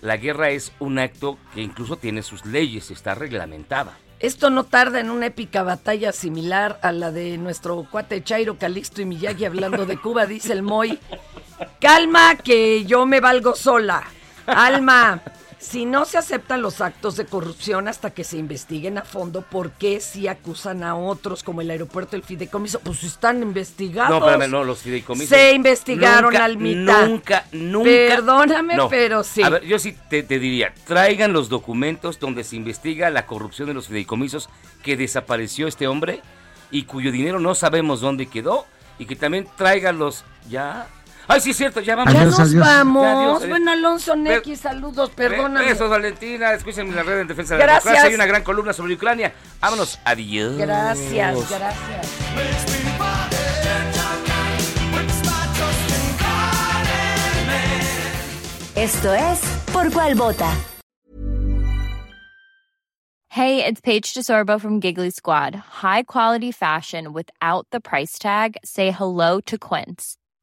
[0.00, 3.96] La guerra es un acto que incluso tiene sus leyes, está reglamentada.
[4.20, 9.00] Esto no tarda en una épica batalla similar a la de nuestro cuate Chairo Calixto
[9.00, 10.98] y Miyagi hablando de Cuba, dice el Moy.
[11.80, 14.04] Calma, que yo me valgo sola.
[14.46, 15.22] Alma,
[15.58, 19.72] si no se aceptan los actos de corrupción hasta que se investiguen a fondo, ¿por
[19.72, 22.80] qué si acusan a otros como el aeropuerto del fideicomiso?
[22.80, 24.10] Pues están investigados.
[24.10, 25.28] No, espérame, no, los fideicomisos.
[25.28, 27.06] Se investigaron nunca, al mitad.
[27.08, 27.84] Nunca, nunca.
[27.90, 28.88] Perdóname, No.
[28.88, 29.42] pero sí.
[29.42, 33.68] A ver, yo sí te, te diría, traigan los documentos donde se investiga la corrupción
[33.68, 34.48] de los fideicomisos
[34.82, 36.22] que desapareció este hombre
[36.70, 38.64] y cuyo dinero no sabemos dónde quedó
[38.98, 40.24] y que también traigan los...
[40.48, 40.86] ¿Ya?
[41.30, 42.14] Ay, sí es cierto, ya vamos.
[42.14, 42.66] ya Adiós, nos adiós.
[42.66, 43.02] vamos.
[43.04, 43.48] Ya, adiós, adiós.
[43.50, 45.66] bueno, Alonso Nequi, saludos, perdóname.
[45.66, 46.54] Besos, Valentina.
[46.54, 47.84] Escúchenme en la red en defensa de la Gracias.
[47.84, 48.08] democracia.
[48.08, 49.34] Hay una gran columna sobre Ucrania.
[49.60, 49.98] Vámonos.
[50.04, 50.56] Adiós.
[50.56, 53.18] Gracias, gracias.
[58.76, 59.40] Esto es
[59.72, 60.50] Por Cuál Vota.
[63.30, 65.54] Hey, it's Paige DeSorbo from Giggly Squad.
[65.54, 68.56] High quality fashion without the price tag.
[68.64, 70.16] Say hello to Quince.